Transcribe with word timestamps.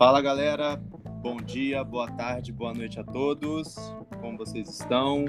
Fala 0.00 0.22
galera, 0.22 0.76
bom 1.22 1.36
dia, 1.36 1.84
boa 1.84 2.10
tarde, 2.10 2.50
boa 2.54 2.72
noite 2.72 2.98
a 2.98 3.04
todos. 3.04 3.74
Como 4.18 4.38
vocês 4.38 4.66
estão? 4.66 5.26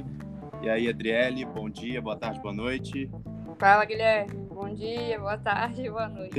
E 0.62 0.70
aí, 0.70 0.88
Adriele, 0.88 1.44
bom 1.44 1.70
dia, 1.70 2.02
boa 2.02 2.16
tarde, 2.16 2.40
boa 2.40 2.54
noite. 2.54 3.12
Fala, 3.60 3.84
Guilherme. 3.84 4.48
Bom 4.50 4.74
dia, 4.74 5.20
boa 5.20 5.38
tarde, 5.38 5.90
boa 5.90 6.08
noite. 6.08 6.32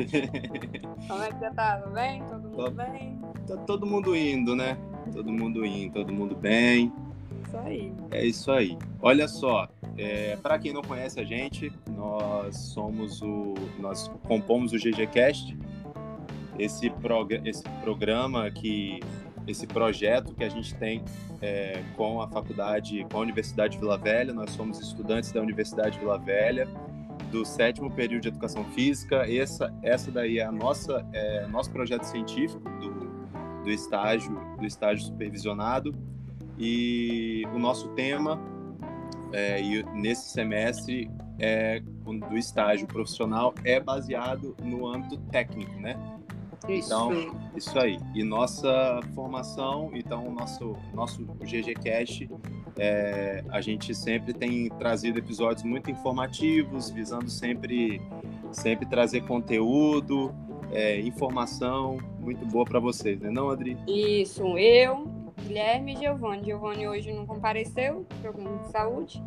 Como 1.06 1.22
é 1.22 1.29
que 1.30 1.38
você 1.40 1.50
tá? 1.50 1.76
Tudo 1.82 1.92
bem? 1.92 2.22
Todo 2.24 2.40
mundo 2.40 2.56
Tô- 2.56 2.70
bem? 2.70 3.20
Tá 3.46 3.56
todo 3.66 3.86
mundo 3.86 4.16
indo, 4.16 4.56
né? 4.56 4.78
Todo 5.12 5.30
mundo 5.30 5.66
indo, 5.66 5.92
todo 5.92 6.10
mundo 6.10 6.34
bem. 6.34 6.90
Isso 7.46 7.58
aí. 7.58 7.92
É 8.12 8.24
isso 8.24 8.50
aí. 8.50 8.78
Olha 9.02 9.28
só, 9.28 9.68
é, 9.98 10.36
para 10.36 10.58
quem 10.58 10.72
não 10.72 10.80
conhece 10.80 11.20
a 11.20 11.24
gente, 11.24 11.70
nós 11.94 12.56
somos 12.56 13.20
o, 13.20 13.52
nós 13.78 14.08
compomos 14.26 14.72
o 14.72 14.79
GGCast, 14.79 15.54
esse, 16.58 16.90
prog 16.90 17.40
esse 17.44 17.62
programa 17.82 18.50
que, 18.50 19.00
esse 19.46 19.66
projeto 19.66 20.34
que 20.34 20.44
a 20.44 20.48
gente 20.48 20.74
tem 20.74 21.02
é, 21.40 21.82
com 21.96 22.20
a 22.20 22.29
faculdade, 22.29 23.06
com 23.10 23.18
a 23.18 23.20
Universidade 23.20 23.74
de 23.74 23.80
Vila 23.80 23.98
Velha. 23.98 24.32
Nós 24.32 24.50
somos 24.50 24.80
estudantes 24.80 25.32
da 25.32 25.40
Universidade 25.40 25.93
de 25.93 25.98
Vila 26.00 26.18
Velha 26.18 26.68
do 27.30 27.44
sétimo 27.44 27.90
período 27.90 28.22
de 28.22 28.29
Educação 28.29 28.64
Física. 28.66 29.24
Essa, 29.30 29.74
essa 29.82 30.10
daí 30.10 30.38
é 30.38 30.44
a 30.44 30.52
nossa, 30.52 31.04
é, 31.12 31.46
nosso 31.46 31.70
projeto 31.70 32.05
científico 32.05 32.62
do, 32.78 33.62
do 33.64 33.70
estágio, 33.70 34.38
do 34.58 34.66
estágio 34.66 35.05
supervisionado. 35.05 35.94
E 36.58 37.44
o 37.55 37.58
nosso 37.58 37.88
tema 37.91 38.38
é, 39.32 39.60
e 39.60 39.82
nesse 39.94 40.28
semestre 40.28 41.10
é, 41.38 41.80
do 41.80 42.36
estágio 42.36 42.86
profissional 42.86 43.55
é 43.64 43.80
baseado 43.80 44.55
no 44.62 44.86
âmbito 44.86 45.16
técnico, 45.30 45.80
né? 45.80 45.96
Isso. 46.68 46.86
Então, 46.86 47.12
Isso 47.56 47.78
aí. 47.78 47.98
E 48.14 48.22
nossa 48.22 49.00
formação, 49.14 49.91
então, 49.94 50.27
o 50.27 50.32
nosso, 50.32 50.77
nosso 50.94 51.24
GGCast, 51.41 52.30
é, 52.78 53.44
a 53.50 53.60
gente 53.60 53.94
sempre 53.94 54.32
tem 54.32 54.68
trazido 54.70 55.18
episódios 55.18 55.64
muito 55.64 55.90
informativos, 55.90 56.90
visando 56.90 57.28
sempre, 57.28 58.00
sempre 58.50 58.86
trazer 58.86 59.22
conteúdo, 59.22 60.34
é, 60.72 61.00
informação 61.00 61.98
muito 62.20 62.46
boa 62.46 62.64
para 62.64 62.80
vocês, 62.80 63.20
né, 63.20 63.30
não, 63.30 63.50
Adri? 63.50 63.77
Isso. 63.86 64.56
Eu, 64.56 65.06
Guilherme 65.46 65.94
e 65.94 65.96
Giovanni. 65.96 66.44
Giovanni 66.44 66.88
hoje 66.88 67.12
não 67.12 67.27
compareceu, 67.27 68.06
problema 68.22 68.58
de 68.58 68.70
saúde. 68.70 69.22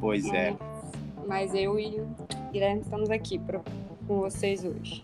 Pois 0.00 0.26
é. 0.32 0.56
Mas, 1.16 1.28
mas 1.28 1.54
eu 1.54 1.78
e 1.78 2.00
o 2.00 2.08
Guilherme 2.50 2.80
estamos 2.80 3.10
aqui 3.10 3.40
com 4.06 4.20
vocês 4.20 4.64
hoje. 4.64 5.02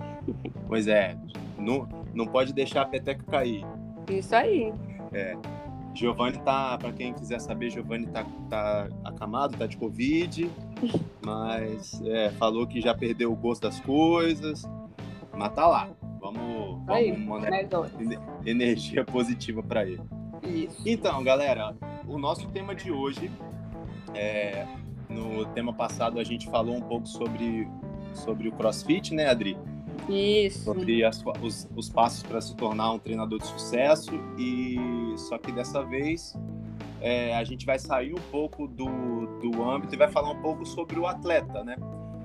Pois 0.66 0.88
é. 0.88 1.16
Não, 1.58 1.88
não 2.14 2.26
pode 2.26 2.52
deixar 2.52 2.82
a 2.82 2.86
peteca 2.86 3.24
cair. 3.24 3.64
Isso 4.08 4.34
aí. 4.34 4.72
Giovanni 5.98 6.38
tá, 6.38 6.78
para 6.78 6.92
quem 6.92 7.12
quiser 7.12 7.40
saber, 7.40 7.70
Giovanni 7.70 8.06
tá, 8.06 8.24
tá 8.48 8.88
acamado, 9.04 9.56
tá 9.56 9.66
de 9.66 9.76
Covid, 9.76 10.48
mas 11.24 12.00
é, 12.04 12.30
falou 12.30 12.66
que 12.66 12.80
já 12.80 12.94
perdeu 12.94 13.32
o 13.32 13.36
gosto 13.36 13.62
das 13.62 13.80
coisas, 13.80 14.62
mas 15.36 15.52
tá 15.52 15.66
lá. 15.66 15.88
Vamos, 16.20 16.88
Aí, 16.88 17.10
vamos 17.10 17.26
mandar 17.26 17.50
melhor. 17.50 17.90
energia 18.44 19.04
positiva 19.04 19.62
para 19.62 19.84
ele. 19.84 20.02
Isso. 20.42 20.82
Então, 20.86 21.22
galera, 21.24 21.76
o 22.06 22.18
nosso 22.18 22.48
tema 22.48 22.74
de 22.74 22.92
hoje, 22.92 23.30
é, 24.14 24.66
no 25.08 25.46
tema 25.46 25.72
passado 25.72 26.20
a 26.20 26.24
gente 26.24 26.48
falou 26.48 26.76
um 26.76 26.80
pouco 26.80 27.08
sobre, 27.08 27.68
sobre 28.12 28.48
o 28.48 28.52
CrossFit, 28.52 29.14
né, 29.14 29.26
Adri? 29.26 29.56
Isso. 30.08 30.64
sobre 30.64 31.04
as- 31.04 31.22
os, 31.42 31.68
os 31.76 31.88
passos 31.88 32.22
para 32.22 32.40
se 32.40 32.54
tornar 32.56 32.92
um 32.92 32.98
treinador 32.98 33.38
de 33.38 33.46
sucesso 33.46 34.10
e 34.38 34.76
só 35.16 35.38
que 35.38 35.50
dessa 35.52 35.82
vez 35.84 36.34
é, 37.00 37.34
a 37.36 37.44
gente 37.44 37.64
vai 37.64 37.78
sair 37.78 38.12
um 38.12 38.22
pouco 38.30 38.66
do, 38.66 38.86
do 39.40 39.62
âmbito 39.62 39.94
e 39.94 39.98
vai 39.98 40.08
falar 40.08 40.30
um 40.30 40.42
pouco 40.42 40.66
sobre 40.66 40.98
o 40.98 41.06
atleta, 41.06 41.62
né? 41.64 41.76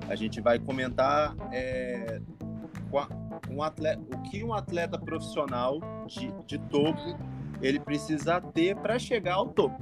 A 0.08 0.14
gente 0.16 0.40
vai 0.40 0.58
comentar 0.58 1.34
é, 1.52 2.20
um 3.50 3.62
atleta, 3.62 4.02
o 4.14 4.22
que 4.22 4.42
um 4.44 4.52
atleta 4.52 4.98
profissional 4.98 5.80
de, 6.06 6.32
de 6.46 6.58
topo 6.68 7.00
ele 7.62 7.78
precisa 7.80 8.40
ter 8.40 8.76
para 8.76 8.98
chegar 8.98 9.34
ao 9.34 9.48
topo, 9.48 9.80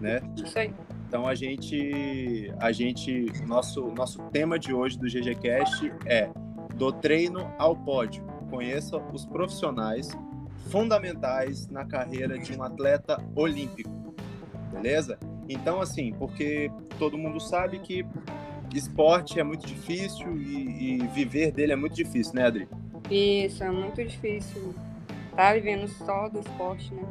né? 0.00 0.20
Isso 0.36 0.58
aí. 0.58 0.72
Então 1.08 1.26
a 1.26 1.34
gente, 1.34 2.52
a 2.60 2.72
gente, 2.72 3.26
nosso 3.46 3.86
nosso 3.92 4.20
tema 4.30 4.58
de 4.58 4.74
hoje 4.74 4.98
do 4.98 5.06
GGCast 5.08 5.92
é 6.04 6.28
do 6.76 6.92
treino 6.92 7.50
ao 7.58 7.74
pódio. 7.74 8.24
Conheça 8.50 8.96
os 9.12 9.24
profissionais 9.26 10.16
fundamentais 10.70 11.68
na 11.68 11.84
carreira 11.84 12.38
de 12.38 12.56
um 12.56 12.62
atleta 12.62 13.22
olímpico, 13.34 13.90
beleza? 14.72 15.18
Então 15.48 15.80
assim, 15.80 16.12
porque 16.18 16.70
todo 16.98 17.16
mundo 17.16 17.40
sabe 17.40 17.78
que 17.78 18.04
esporte 18.74 19.40
é 19.40 19.44
muito 19.44 19.66
difícil 19.66 20.36
e, 20.36 20.98
e 21.00 21.06
viver 21.08 21.50
dele 21.52 21.72
é 21.72 21.76
muito 21.76 21.94
difícil, 21.94 22.34
né, 22.34 22.46
Adri? 22.46 22.68
Isso, 23.10 23.62
é 23.64 23.70
muito 23.70 24.04
difícil. 24.04 24.74
Tá 25.34 25.54
vivendo 25.54 25.86
só 25.88 26.28
do 26.28 26.40
esporte, 26.40 26.92
né? 26.94 27.02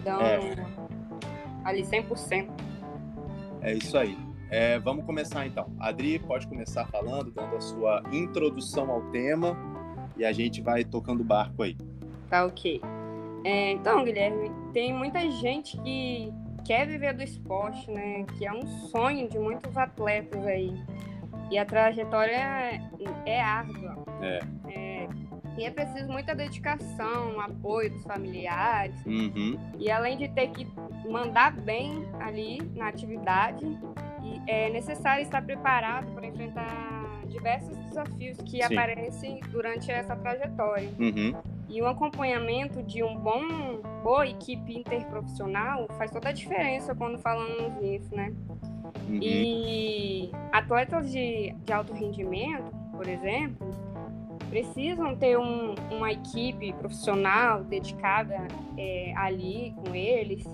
Então, 0.00 0.20
É. 0.20 0.66
ali 1.64 1.82
100%. 1.82 2.48
É 3.60 3.74
isso 3.74 3.98
aí. 3.98 4.16
É, 4.50 4.78
vamos 4.80 5.04
começar 5.04 5.46
então. 5.46 5.72
Adri, 5.78 6.18
pode 6.18 6.46
começar 6.48 6.84
falando, 6.86 7.30
dando 7.30 7.56
a 7.56 7.60
sua 7.60 8.02
introdução 8.10 8.90
ao 8.90 9.02
tema 9.10 9.56
e 10.16 10.24
a 10.24 10.32
gente 10.32 10.60
vai 10.60 10.84
tocando 10.84 11.20
o 11.20 11.24
barco 11.24 11.62
aí. 11.62 11.76
Tá 12.28 12.44
ok. 12.44 12.80
É, 13.44 13.72
então, 13.72 14.04
Guilherme, 14.04 14.50
tem 14.72 14.92
muita 14.92 15.30
gente 15.30 15.80
que 15.80 16.32
quer 16.64 16.86
viver 16.86 17.14
do 17.14 17.22
esporte, 17.22 17.90
né? 17.90 18.24
Que 18.36 18.46
é 18.46 18.52
um 18.52 18.66
sonho 18.88 19.28
de 19.28 19.38
muitos 19.38 19.76
atletas 19.76 20.44
aí. 20.46 20.74
E 21.50 21.56
a 21.56 21.64
trajetória 21.64 22.32
é, 22.36 22.80
é 23.26 23.40
árdua. 23.40 24.04
É. 24.20 24.38
É, 24.68 25.08
e 25.56 25.64
é 25.64 25.70
preciso 25.70 26.10
muita 26.10 26.34
dedicação, 26.34 27.40
apoio 27.40 27.90
dos 27.90 28.02
familiares. 28.04 28.94
Uhum. 29.06 29.58
E 29.78 29.90
além 29.90 30.18
de 30.18 30.28
ter 30.28 30.48
que 30.50 30.66
mandar 31.08 31.52
bem 31.52 32.04
ali 32.20 32.60
na 32.74 32.88
atividade, 32.88 33.66
é 34.46 34.70
necessário 34.70 35.22
estar 35.22 35.42
preparado 35.42 36.12
para 36.12 36.26
enfrentar 36.26 37.00
diversos 37.26 37.76
desafios 37.78 38.38
que 38.38 38.62
Sim. 38.62 38.74
aparecem 38.74 39.40
durante 39.50 39.90
essa 39.90 40.16
trajetória. 40.16 40.90
Uhum. 40.98 41.34
E 41.68 41.80
o 41.80 41.86
acompanhamento 41.86 42.82
de 42.82 43.02
um 43.02 43.16
bom 43.16 43.80
boa 44.02 44.26
equipe 44.26 44.76
interprofissional 44.76 45.86
faz 45.96 46.10
toda 46.10 46.30
a 46.30 46.32
diferença 46.32 46.94
quando 46.94 47.18
falamos 47.18 47.80
nisso, 47.80 48.14
né? 48.14 48.32
Uhum. 49.08 49.18
E 49.22 50.30
atletas 50.52 51.10
de, 51.10 51.54
de 51.64 51.72
alto 51.72 51.92
rendimento, 51.92 52.72
por 52.90 53.08
exemplo, 53.08 53.70
precisam 54.50 55.14
ter 55.16 55.38
um- 55.38 55.74
uma 55.90 56.10
equipe 56.12 56.72
profissional 56.74 57.62
dedicada 57.62 58.46
é, 58.76 59.12
ali 59.16 59.72
com 59.82 59.94
eles 59.94 60.44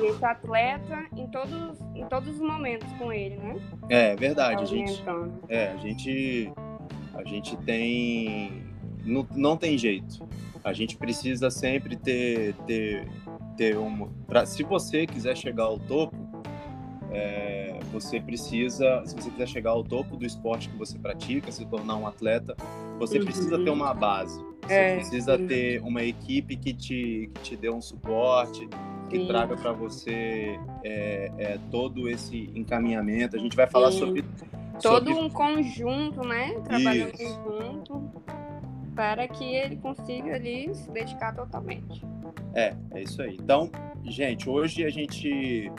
e 0.00 0.06
esse 0.06 0.24
atleta 0.24 1.04
em 1.16 1.26
todos, 1.28 1.78
em 1.94 2.04
todos 2.06 2.28
os 2.34 2.40
momentos 2.40 2.90
com 2.94 3.12
ele, 3.12 3.36
né? 3.36 3.56
É 3.88 4.16
verdade, 4.16 4.62
a 4.62 4.66
gente, 4.66 5.04
é, 5.48 5.68
a 5.68 5.76
gente, 5.76 6.52
a 7.14 7.22
gente 7.24 7.56
tem, 7.58 8.64
não, 9.04 9.26
não 9.34 9.56
tem 9.56 9.76
jeito. 9.76 10.26
A 10.64 10.72
gente 10.72 10.96
precisa 10.96 11.48
sempre 11.50 11.94
ter, 11.94 12.54
ter, 12.66 13.06
ter 13.56 13.76
uma. 13.78 14.08
Pra, 14.26 14.44
se 14.44 14.64
você 14.64 15.06
quiser 15.06 15.36
chegar 15.36 15.64
ao 15.64 15.78
topo, 15.78 16.16
é, 17.16 17.78
você 17.92 18.20
precisa, 18.20 19.02
se 19.06 19.14
você 19.14 19.30
quiser 19.30 19.48
chegar 19.48 19.70
ao 19.70 19.82
topo 19.82 20.16
do 20.16 20.26
esporte 20.26 20.68
que 20.68 20.76
você 20.76 20.98
pratica, 20.98 21.50
se 21.50 21.64
tornar 21.66 21.96
um 21.96 22.06
atleta, 22.06 22.54
você 22.98 23.18
Uhum. 23.18 23.24
precisa 23.24 23.58
ter 23.62 23.70
uma 23.70 23.94
base. 23.94 24.38
Você 24.66 24.74
É, 24.74 24.96
precisa 24.96 25.36
sim. 25.38 25.46
ter 25.46 25.80
uma 25.82 26.02
equipe 26.02 26.56
que 26.56 26.74
te, 26.74 27.30
que 27.34 27.40
te 27.42 27.56
dê 27.56 27.70
um 27.70 27.80
suporte, 27.80 28.68
que 29.08 29.18
Sim. 29.20 29.26
traga 29.28 29.56
para 29.56 29.72
você 29.72 30.58
é, 30.84 31.30
é, 31.38 31.58
todo 31.70 32.08
esse 32.08 32.50
encaminhamento. 32.54 33.36
A 33.36 33.38
gente 33.38 33.56
vai 33.56 33.66
falar 33.66 33.92
Sim. 33.92 33.98
sobre 34.00 34.24
Todo 34.82 35.06
sobre- 35.08 35.14
um 35.14 35.30
conjunto, 35.30 36.20
né? 36.26 36.52
Trabalhando 36.64 37.14
Isso. 37.14 37.40
junto 37.46 38.10
para 38.94 39.26
que 39.28 39.44
ele 39.44 39.76
consiga 39.76 40.34
ali 40.34 40.74
se 40.74 40.90
dedicar 40.90 41.34
totalmente. 41.34 42.02
É, 42.54 42.74
é 42.92 43.02
isso 43.02 43.22
aí. 43.22 43.36
Então, 43.40 43.70
gente, 44.04 44.48
hoje 44.50 44.84
a 44.84 44.90
gente, 44.90 45.70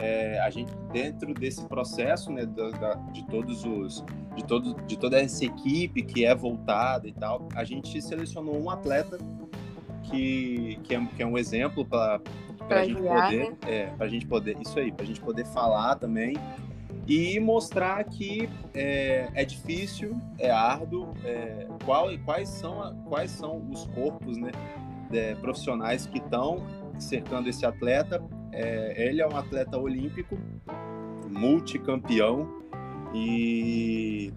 é, 0.00 0.40
a 0.40 0.48
gente 0.50 0.72
dentro 0.92 1.32
desse 1.34 1.64
processo, 1.66 2.32
né, 2.32 2.46
da- 2.46 2.70
da- 2.70 2.94
de 3.12 3.24
todos 3.26 3.64
os, 3.64 4.04
de 4.34 4.44
todo, 4.44 4.74
de 4.86 4.98
toda 4.98 5.20
essa 5.20 5.44
equipe 5.44 6.02
que 6.02 6.24
é 6.24 6.34
voltada 6.34 7.06
e 7.06 7.12
tal, 7.12 7.48
a 7.54 7.62
gente 7.64 8.00
selecionou 8.00 8.60
um 8.60 8.70
atleta 8.70 9.18
que, 10.04 10.78
que, 10.84 10.94
é, 10.94 11.04
que 11.06 11.22
é 11.22 11.26
um 11.26 11.36
exemplo 11.38 11.84
para 11.84 12.20
Pra 12.66 12.80
a 12.80 12.84
gente 12.84 13.02
poder, 13.02 13.50
né? 13.50 13.56
é, 13.66 13.86
para 13.86 14.08
gente 14.08 14.26
poder, 14.26 14.56
isso 14.60 14.78
aí, 14.78 14.92
para 14.92 15.02
a 15.04 15.06
gente 15.06 15.20
poder 15.20 15.44
falar 15.46 15.96
também 15.96 16.36
e 17.06 17.40
mostrar 17.40 18.02
que 18.04 18.48
é, 18.72 19.28
é 19.34 19.44
difícil, 19.44 20.16
é 20.38 20.50
árduo, 20.50 21.12
é, 21.24 21.66
qual, 21.84 22.08
quais, 22.24 22.48
são 22.48 22.80
a- 22.82 22.94
quais 23.08 23.30
são 23.32 23.64
os 23.70 23.86
corpos, 23.88 24.36
né? 24.36 24.50
é, 25.12 25.34
profissionais 25.34 26.06
que 26.06 26.18
estão 26.18 26.64
cercando 26.96 27.48
esse 27.48 27.66
atleta. 27.66 28.22
É, 28.52 29.08
ele 29.08 29.20
é 29.20 29.26
um 29.26 29.36
atleta 29.36 29.78
olímpico, 29.78 30.38
multicampeão, 31.28 32.60
e 33.14 34.32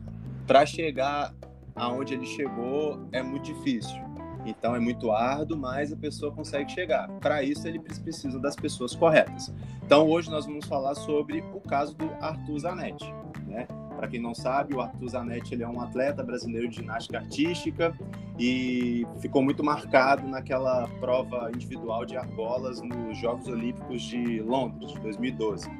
para 0.47 0.65
chegar 0.65 1.33
aonde 1.75 2.13
ele 2.13 2.25
chegou 2.25 3.07
é 3.11 3.21
muito 3.21 3.45
difícil. 3.45 4.01
Então 4.45 4.75
é 4.75 4.79
muito 4.79 5.11
árduo, 5.11 5.57
mas 5.57 5.91
a 5.91 5.95
pessoa 5.95 6.31
consegue 6.31 6.71
chegar. 6.71 7.07
Para 7.19 7.43
isso, 7.43 7.67
ele 7.67 7.79
precisa 7.79 8.39
das 8.39 8.55
pessoas 8.55 8.95
corretas. 8.95 9.53
Então 9.85 10.09
hoje 10.09 10.29
nós 10.29 10.45
vamos 10.45 10.65
falar 10.65 10.95
sobre 10.95 11.41
o 11.53 11.61
caso 11.61 11.95
do 11.95 12.09
Arthur 12.19 12.59
Zanetti. 12.59 13.13
Né? 13.47 13.67
Para 14.03 14.09
quem 14.09 14.19
não 14.19 14.35
sabe, 14.35 14.75
o 14.75 14.81
Arthur 14.81 15.07
Zanetti 15.07 15.53
ele 15.53 15.63
é 15.63 15.67
um 15.67 15.79
atleta 15.79 16.21
brasileiro 16.21 16.67
de 16.67 16.75
ginástica 16.75 17.19
artística 17.19 17.97
e 18.37 19.07
ficou 19.21 19.41
muito 19.41 19.63
marcado 19.63 20.27
naquela 20.27 20.89
prova 20.99 21.49
individual 21.55 22.03
de 22.03 22.17
argolas 22.17 22.81
nos 22.81 23.17
Jogos 23.17 23.47
Olímpicos 23.47 24.01
de 24.01 24.41
Londres, 24.41 24.91
de 24.91 24.99
2012. 24.99 25.71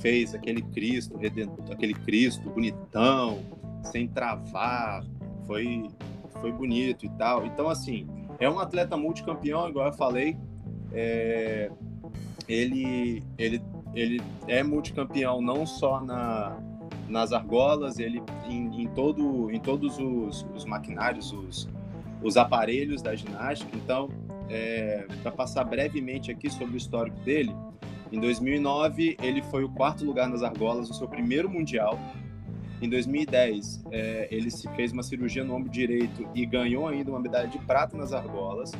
Fez 0.00 0.34
aquele 0.34 0.62
Cristo, 0.62 1.20
aquele 1.70 1.92
Cristo 1.92 2.48
bonitão, 2.48 3.40
sem 3.92 4.08
travar, 4.08 5.04
foi, 5.46 5.86
foi 6.40 6.52
bonito 6.52 7.04
e 7.04 7.10
tal. 7.10 7.44
Então, 7.44 7.68
assim, 7.68 8.08
é 8.38 8.48
um 8.48 8.58
atleta 8.58 8.96
multicampeão, 8.96 9.68
igual 9.68 9.88
eu 9.88 9.92
falei. 9.92 10.34
É, 10.94 11.70
ele, 12.48 13.22
ele, 13.36 13.62
ele 13.94 14.22
é 14.48 14.62
multicampeão 14.62 15.42
não 15.42 15.66
só 15.66 16.00
na, 16.00 16.69
nas 17.10 17.32
argolas, 17.32 17.98
ele 17.98 18.22
em, 18.48 18.82
em, 18.82 18.88
todo, 18.88 19.50
em 19.50 19.60
todos 19.60 19.98
os, 19.98 20.46
os 20.54 20.64
maquinários, 20.64 21.32
os, 21.32 21.68
os 22.22 22.36
aparelhos 22.36 23.02
da 23.02 23.14
ginástica. 23.14 23.70
Então, 23.76 24.08
é, 24.48 25.06
para 25.22 25.32
passar 25.32 25.64
brevemente 25.64 26.30
aqui 26.30 26.48
sobre 26.48 26.74
o 26.74 26.76
histórico 26.76 27.18
dele, 27.20 27.54
em 28.12 28.18
2009 28.18 29.16
ele 29.22 29.42
foi 29.42 29.62
o 29.64 29.68
quarto 29.68 30.04
lugar 30.04 30.28
nas 30.28 30.42
argolas 30.42 30.88
no 30.88 30.94
seu 30.94 31.08
primeiro 31.08 31.48
mundial. 31.48 31.98
Em 32.82 32.88
2010 32.88 33.84
é, 33.90 34.28
ele 34.30 34.50
se 34.50 34.68
fez 34.74 34.92
uma 34.92 35.02
cirurgia 35.02 35.44
no 35.44 35.54
ombro 35.54 35.70
direito 35.70 36.26
e 36.34 36.46
ganhou 36.46 36.88
ainda 36.88 37.10
uma 37.10 37.20
medalha 37.20 37.46
de 37.46 37.58
prata 37.58 37.96
nas 37.96 38.12
argolas. 38.12 38.72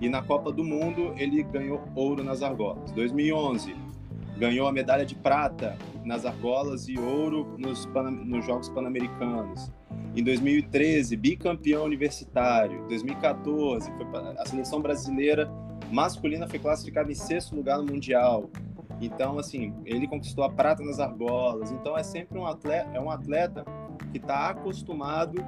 E 0.00 0.08
na 0.08 0.20
Copa 0.20 0.50
do 0.50 0.64
Mundo 0.64 1.14
ele 1.16 1.42
ganhou 1.44 1.80
ouro 1.94 2.24
nas 2.24 2.42
argolas. 2.42 2.90
2011 2.92 3.91
ganhou 4.38 4.66
a 4.66 4.72
medalha 4.72 5.04
de 5.04 5.14
prata 5.14 5.76
nas 6.04 6.24
argolas 6.24 6.88
e 6.88 6.98
ouro 6.98 7.56
nos, 7.58 7.86
nos 8.24 8.44
Jogos 8.44 8.68
Pan-Americanos. 8.68 9.70
Em 10.14 10.22
2013, 10.22 11.16
bicampeão 11.16 11.84
universitário. 11.84 12.84
Em 12.84 12.88
2014, 12.88 13.90
a 14.38 14.46
seleção 14.46 14.80
brasileira 14.80 15.50
masculina 15.90 16.48
foi 16.48 16.58
classificada 16.58 17.10
em 17.10 17.14
sexto 17.14 17.54
lugar 17.54 17.78
no 17.78 17.86
Mundial. 17.86 18.50
Então, 19.00 19.38
assim, 19.38 19.74
ele 19.84 20.06
conquistou 20.06 20.44
a 20.44 20.50
prata 20.50 20.82
nas 20.82 21.00
argolas. 21.00 21.70
Então, 21.72 21.96
é 21.96 22.02
sempre 22.02 22.38
um 22.38 22.46
atleta, 22.46 22.90
é 22.94 23.00
um 23.00 23.10
atleta 23.10 23.64
que 24.10 24.18
está 24.18 24.50
acostumado 24.50 25.42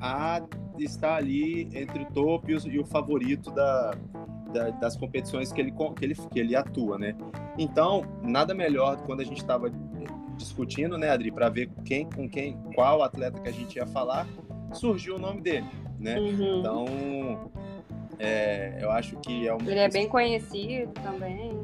a 0.00 0.42
estar 0.78 1.16
ali 1.16 1.68
entre 1.74 2.04
o 2.04 2.06
topo 2.06 2.50
e 2.50 2.78
o 2.78 2.86
favorito 2.86 3.50
da, 3.50 3.94
da, 4.50 4.70
das 4.70 4.96
competições 4.96 5.52
que 5.52 5.60
ele, 5.60 5.72
que, 5.72 6.04
ele, 6.04 6.14
que 6.14 6.38
ele 6.38 6.56
atua, 6.56 6.98
né? 6.98 7.14
Então, 7.58 8.04
nada 8.22 8.54
melhor 8.54 8.96
quando 9.06 9.20
a 9.20 9.24
gente 9.24 9.38
estava 9.38 9.70
discutindo, 10.36 10.96
né, 10.96 11.10
Adri, 11.10 11.30
para 11.30 11.48
ver 11.48 11.70
quem, 11.84 12.08
com 12.08 12.28
quem, 12.28 12.56
qual 12.74 13.02
atleta 13.02 13.40
que 13.40 13.48
a 13.48 13.52
gente 13.52 13.76
ia 13.76 13.86
falar, 13.86 14.26
surgiu 14.72 15.16
o 15.16 15.18
nome 15.18 15.40
dele, 15.40 15.66
né? 15.98 16.18
Uhum. 16.18 16.58
Então, 16.60 17.50
é, 18.18 18.78
eu 18.80 18.90
acho 18.90 19.16
que 19.16 19.46
é 19.46 19.54
um. 19.54 19.58
Ele 19.60 19.78
é 19.78 19.88
bem 19.88 20.08
conhecido 20.08 20.92
também. 21.02 21.62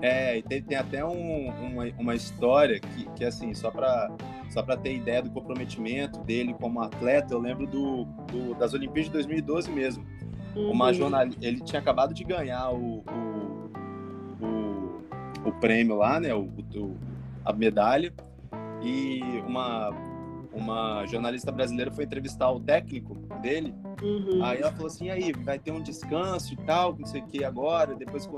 É, 0.00 0.38
e 0.38 0.42
tem, 0.42 0.62
tem 0.62 0.78
até 0.78 1.04
um, 1.04 1.48
uma, 1.48 1.84
uma 1.98 2.14
história 2.14 2.78
que, 2.78 3.04
que 3.16 3.24
assim, 3.24 3.52
só 3.52 3.70
para 3.70 4.08
só 4.50 4.62
para 4.62 4.76
ter 4.76 4.94
ideia 4.94 5.20
do 5.22 5.30
comprometimento 5.30 6.20
dele 6.20 6.54
como 6.54 6.80
atleta, 6.80 7.34
eu 7.34 7.38
lembro 7.38 7.66
do, 7.66 8.04
do 8.04 8.54
das 8.54 8.72
Olimpíadas 8.74 9.06
de 9.06 9.12
2012 9.12 9.70
mesmo. 9.70 10.06
Uhum. 10.58 10.72
Uma 10.72 10.92
jornalista, 10.92 11.46
ele 11.46 11.60
tinha 11.60 11.80
acabado 11.80 12.12
de 12.12 12.24
ganhar 12.24 12.70
o, 12.70 13.04
o, 14.40 14.44
o, 14.44 15.48
o 15.48 15.52
prêmio 15.60 15.96
lá, 15.96 16.18
né, 16.18 16.34
o, 16.34 16.48
o, 16.74 16.96
a 17.44 17.52
medalha, 17.52 18.12
e 18.82 19.20
uma, 19.46 19.90
uma 20.52 21.06
jornalista 21.06 21.52
brasileira 21.52 21.90
foi 21.90 22.04
entrevistar 22.04 22.50
o 22.50 22.60
técnico 22.60 23.14
dele. 23.40 23.72
Uhum. 24.02 24.44
Aí 24.44 24.60
ela 24.60 24.72
falou 24.72 24.88
assim: 24.88 25.10
aí, 25.10 25.32
vai 25.32 25.58
ter 25.58 25.70
um 25.70 25.80
descanso 25.80 26.54
e 26.54 26.56
tal, 26.56 26.96
não 26.98 27.06
sei 27.06 27.20
o 27.20 27.26
que 27.26 27.44
agora. 27.44 27.94
Depois 27.94 28.28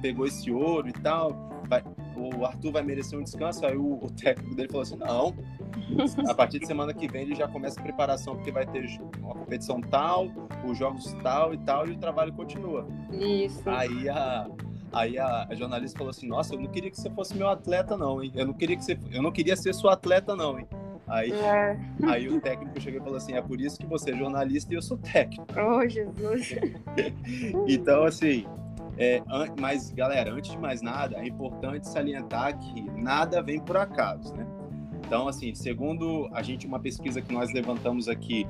pegou 0.00 0.26
esse 0.26 0.50
ouro 0.50 0.88
e 0.88 0.92
tal, 0.92 1.50
vai, 1.68 1.82
o 2.16 2.44
Arthur 2.44 2.72
vai 2.72 2.82
merecer 2.82 3.18
um 3.18 3.22
descanso. 3.22 3.64
Aí 3.66 3.76
o, 3.76 3.98
o, 4.02 4.10
técnico 4.10 4.54
dele 4.54 4.68
falou 4.68 4.82
assim: 4.82 4.96
não, 4.96 5.34
a 6.28 6.34
partir 6.34 6.58
de 6.58 6.66
semana 6.66 6.92
que 6.92 7.08
vem 7.08 7.22
ele 7.22 7.34
já 7.34 7.48
começa 7.48 7.78
a 7.80 7.82
preparação, 7.82 8.36
porque 8.36 8.50
vai 8.50 8.66
ter 8.66 8.86
uma 9.20 9.34
competição 9.34 9.80
tal, 9.80 10.28
os 10.64 10.78
jogos 10.78 11.12
tal 11.22 11.54
e 11.54 11.58
tal, 11.58 11.86
e 11.88 11.92
o 11.92 11.98
trabalho 11.98 12.32
continua. 12.32 12.86
Isso. 13.12 13.68
Aí 13.68 14.08
a. 14.08 14.48
Aí 14.94 15.18
a, 15.18 15.46
a, 15.48 15.54
jornalista 15.54 15.96
falou 15.96 16.10
assim: 16.10 16.28
Nossa, 16.28 16.54
eu 16.54 16.60
não 16.60 16.66
queria 16.66 16.90
que 16.90 17.00
você 17.00 17.08
fosse 17.08 17.34
meu 17.34 17.48
atleta, 17.48 17.96
não, 17.96 18.22
hein? 18.22 18.30
Eu 18.34 18.44
não 18.44 18.52
queria 18.52 18.76
que 18.76 18.84
você, 18.84 18.98
eu 19.10 19.22
não 19.22 19.32
queria 19.32 19.56
ser 19.56 19.72
sua 19.72 19.94
atleta, 19.94 20.36
não, 20.36 20.58
hein? 20.58 20.68
Aí, 21.08 21.32
é. 21.32 21.78
aí 22.06 22.28
o 22.28 22.40
técnico 22.40 22.80
chegou 22.80 23.00
e 23.00 23.02
falou 23.02 23.16
assim: 23.16 23.32
é 23.32 23.40
por 23.40 23.60
isso 23.60 23.78
que 23.78 23.86
você 23.86 24.10
é 24.10 24.16
jornalista 24.16 24.72
e 24.72 24.76
eu 24.76 24.82
sou 24.82 24.98
técnico. 24.98 25.46
Oh, 25.58 25.88
Jesus! 25.88 26.54
então, 27.66 28.04
assim, 28.04 28.46
é, 28.98 29.22
mas 29.58 29.90
galera, 29.90 30.32
antes 30.32 30.50
de 30.50 30.58
mais 30.58 30.82
nada, 30.82 31.16
é 31.18 31.26
importante 31.26 31.88
salientar 31.88 32.58
que 32.58 32.82
nada 32.98 33.42
vem 33.42 33.60
por 33.60 33.76
acaso, 33.76 34.34
né? 34.34 34.46
Então, 35.12 35.28
assim, 35.28 35.54
segundo 35.54 36.26
a 36.32 36.42
gente, 36.42 36.66
uma 36.66 36.80
pesquisa 36.80 37.20
que 37.20 37.34
nós 37.34 37.52
levantamos 37.52 38.08
aqui, 38.08 38.46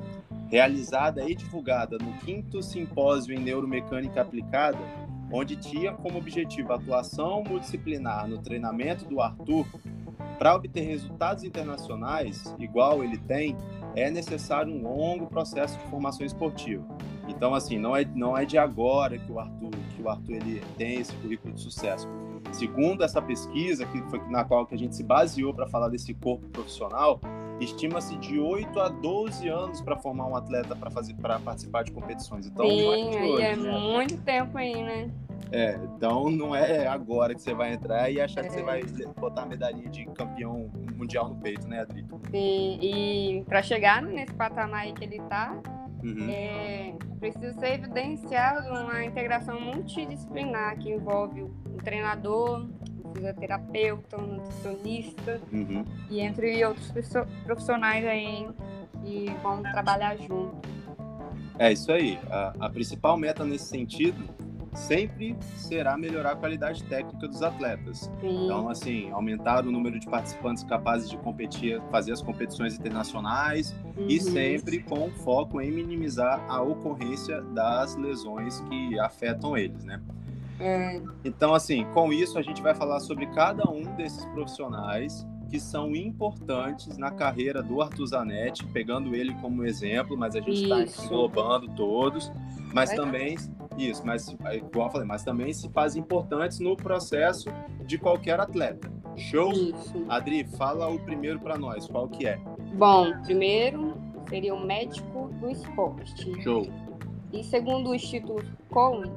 realizada 0.47 1.29
e 1.29 1.35
divulgada 1.35 1.97
no 1.97 2.13
quinto 2.19 2.63
simpósio 2.63 3.35
em 3.35 3.37
neuromecânica 3.37 4.21
aplicada, 4.21 4.79
onde 5.29 5.57
tinha 5.57 5.91
como 5.91 6.17
objetivo 6.17 6.71
a 6.71 6.77
atuação 6.77 7.43
multidisciplinar 7.43 8.29
no 8.29 8.37
treinamento 8.37 9.03
do 9.03 9.19
Arthur, 9.19 9.67
para 10.39 10.55
obter 10.55 10.83
resultados 10.83 11.43
internacionais, 11.43 12.55
igual 12.57 13.03
ele 13.03 13.17
tem, 13.17 13.57
é 13.93 14.09
necessário 14.09 14.73
um 14.73 14.81
longo 14.83 15.27
processo 15.27 15.77
de 15.77 15.83
formação 15.87 16.25
esportiva. 16.25 16.85
Então, 17.27 17.53
assim, 17.53 17.77
não 17.77 17.93
é, 17.93 18.05
não 18.05 18.37
é 18.37 18.45
de 18.45 18.57
agora 18.57 19.17
que 19.17 19.29
o 19.29 19.37
Arthur, 19.37 19.71
que 19.93 20.01
o 20.01 20.07
Arthur 20.07 20.35
ele 20.35 20.61
tem 20.77 21.01
esse 21.01 21.13
currículo 21.15 21.53
de 21.53 21.59
sucesso. 21.59 22.07
Segundo 22.53 23.03
essa 23.03 23.21
pesquisa, 23.21 23.85
que 23.85 24.01
foi 24.03 24.19
na 24.29 24.43
qual 24.43 24.65
que 24.65 24.75
a 24.75 24.77
gente 24.77 24.95
se 24.95 25.03
baseou 25.03 25.53
para 25.53 25.67
falar 25.67 25.89
desse 25.89 26.13
corpo 26.13 26.47
profissional, 26.49 27.19
estima-se 27.59 28.15
de 28.17 28.39
8 28.39 28.79
a 28.79 28.89
12 28.89 29.47
anos 29.47 29.81
para 29.81 29.97
formar 29.97 30.27
um 30.27 30.35
atleta 30.35 30.75
para 30.75 30.91
fazer 30.91 31.15
para 31.15 31.39
participar 31.39 31.83
de 31.83 31.91
competições. 31.91 32.45
Então, 32.47 32.65
Sim, 32.67 32.81
é, 32.81 33.23
hoje, 33.23 33.41
é 33.41 33.55
né? 33.55 33.79
muito 33.79 34.17
tempo 34.17 34.57
aí, 34.57 34.83
né? 34.83 35.11
É, 35.51 35.79
então 35.95 36.31
não 36.31 36.55
é 36.55 36.87
agora 36.87 37.35
que 37.35 37.41
você 37.41 37.53
vai 37.53 37.73
entrar 37.73 38.09
e 38.09 38.19
achar 38.19 38.43
é. 38.43 38.47
que 38.47 38.53
você 38.53 38.63
vai 38.63 38.81
botar 39.19 39.43
a 39.43 39.45
medalhinha 39.45 39.87
de 39.87 40.05
campeão 40.05 40.71
mundial 40.95 41.29
no 41.29 41.35
peito, 41.35 41.67
né, 41.67 41.81
Adri? 41.81 42.05
Sim, 42.31 42.79
e 42.81 43.43
para 43.45 43.61
chegar 43.61 44.01
nesse 44.01 44.33
patamar 44.33 44.81
aí 44.81 44.93
que 44.93 45.03
ele 45.03 45.21
tá, 45.29 45.55
uhum. 46.03 46.27
é, 46.27 46.95
precisa 47.19 47.53
ser 47.53 47.75
evidenciado 47.75 48.67
uma 48.69 49.05
integração 49.05 49.61
multidisciplinar 49.61 50.77
que 50.79 50.91
envolve 50.91 51.45
um 51.73 51.77
treinador, 51.77 52.67
um 53.03 53.13
fisioterapeuta, 53.13 54.17
um 54.17 54.35
nutricionista 54.35 55.41
uhum. 55.51 55.85
e 56.09 56.19
entre 56.19 56.63
outros 56.65 56.91
profissionais 57.43 58.05
aí 58.05 58.47
que 59.03 59.25
vão 59.41 59.61
trabalhar 59.61 60.15
junto. 60.17 60.67
É 61.59 61.71
isso 61.71 61.91
aí. 61.91 62.19
A, 62.29 62.53
a 62.59 62.69
principal 62.69 63.17
meta 63.17 63.45
nesse 63.45 63.65
sentido 63.65 64.23
sempre 64.75 65.37
será 65.55 65.95
melhorar 65.97 66.31
a 66.31 66.35
qualidade 66.35 66.83
técnica 66.83 67.27
dos 67.27 67.41
atletas. 67.41 68.11
Sim. 68.19 68.45
Então, 68.45 68.69
assim, 68.69 69.11
aumentar 69.11 69.65
o 69.65 69.71
número 69.71 69.99
de 69.99 70.07
participantes 70.07 70.63
capazes 70.63 71.09
de 71.09 71.17
competir, 71.17 71.81
fazer 71.91 72.11
as 72.11 72.21
competições 72.21 72.75
internacionais 72.75 73.75
uhum. 73.95 74.07
e 74.07 74.19
sempre 74.19 74.79
com 74.81 75.11
foco 75.11 75.61
em 75.61 75.71
minimizar 75.71 76.43
a 76.49 76.61
ocorrência 76.61 77.41
das 77.41 77.95
lesões 77.95 78.59
que 78.61 78.99
afetam 78.99 79.55
eles, 79.55 79.83
né? 79.83 80.01
É. 80.59 81.01
Então, 81.23 81.53
assim, 81.53 81.85
com 81.93 82.11
isso 82.11 82.37
a 82.37 82.41
gente 82.41 82.61
vai 82.61 82.75
falar 82.75 82.99
sobre 82.99 83.25
cada 83.27 83.69
um 83.69 83.81
desses 83.95 84.25
profissionais 84.27 85.25
que 85.49 85.59
são 85.59 85.95
importantes 85.95 86.97
na 86.97 87.11
carreira 87.11 87.61
do 87.61 87.79
Arthur 87.81 88.07
Zanetti, 88.07 88.65
pegando 88.67 89.15
ele 89.15 89.35
como 89.35 89.63
exemplo, 89.63 90.17
mas 90.17 90.35
a 90.35 90.41
gente 90.41 90.63
está 90.63 91.03
englobando 91.03 91.67
todos, 91.75 92.31
mas 92.73 92.89
é. 92.89 92.95
também 92.95 93.37
isso, 93.77 94.05
mas 94.05 94.29
igual 94.53 94.87
eu 94.87 94.91
falei, 94.91 95.07
mas 95.07 95.23
também 95.23 95.53
se 95.53 95.69
faz 95.69 95.95
importantes 95.95 96.59
no 96.59 96.75
processo 96.75 97.49
de 97.85 97.97
qualquer 97.97 98.39
atleta. 98.39 98.91
Show? 99.15 99.51
Isso. 99.51 100.05
Adri, 100.09 100.43
fala 100.57 100.87
o 100.87 100.99
primeiro 100.99 101.39
para 101.39 101.57
nós, 101.57 101.87
qual 101.87 102.07
que 102.07 102.25
é? 102.25 102.39
Bom, 102.73 103.13
primeiro 103.21 103.95
seria 104.29 104.55
o 104.55 104.65
médico 104.65 105.29
do 105.39 105.49
esporte. 105.49 106.41
Show. 106.41 106.67
E 107.31 107.43
segundo 107.43 107.91
o 107.91 107.95
Instituto 107.95 108.45
Cohen, 108.69 109.11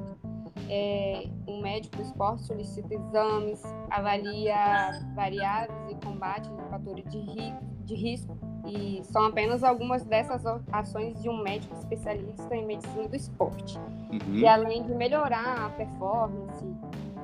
é, 0.69 1.27
um 1.47 1.61
médico 1.61 1.97
do 1.97 2.03
esporte 2.03 2.43
solicita 2.43 2.93
exames, 2.93 3.61
avalia 3.89 5.01
variáveis 5.15 5.91
e 5.91 6.05
combate 6.05 6.49
fatores 6.69 7.05
de, 7.11 7.19
ri, 7.19 7.53
de 7.85 7.95
risco 7.95 8.37
e 8.67 9.01
são 9.05 9.25
apenas 9.25 9.63
algumas 9.63 10.03
dessas 10.03 10.43
ações 10.71 11.21
de 11.21 11.29
um 11.29 11.41
médico 11.41 11.73
especialista 11.75 12.55
em 12.55 12.65
medicina 12.65 13.07
do 13.07 13.15
esporte. 13.15 13.77
Uhum. 13.77 14.35
E 14.35 14.45
além 14.45 14.83
de 14.83 14.93
melhorar 14.93 15.65
a 15.65 15.69
performance, 15.69 16.65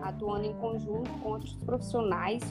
atuando 0.02 0.46
em 0.46 0.54
conjunto 0.54 1.12
com 1.22 1.30
outros 1.30 1.54
profissionais, 1.56 2.42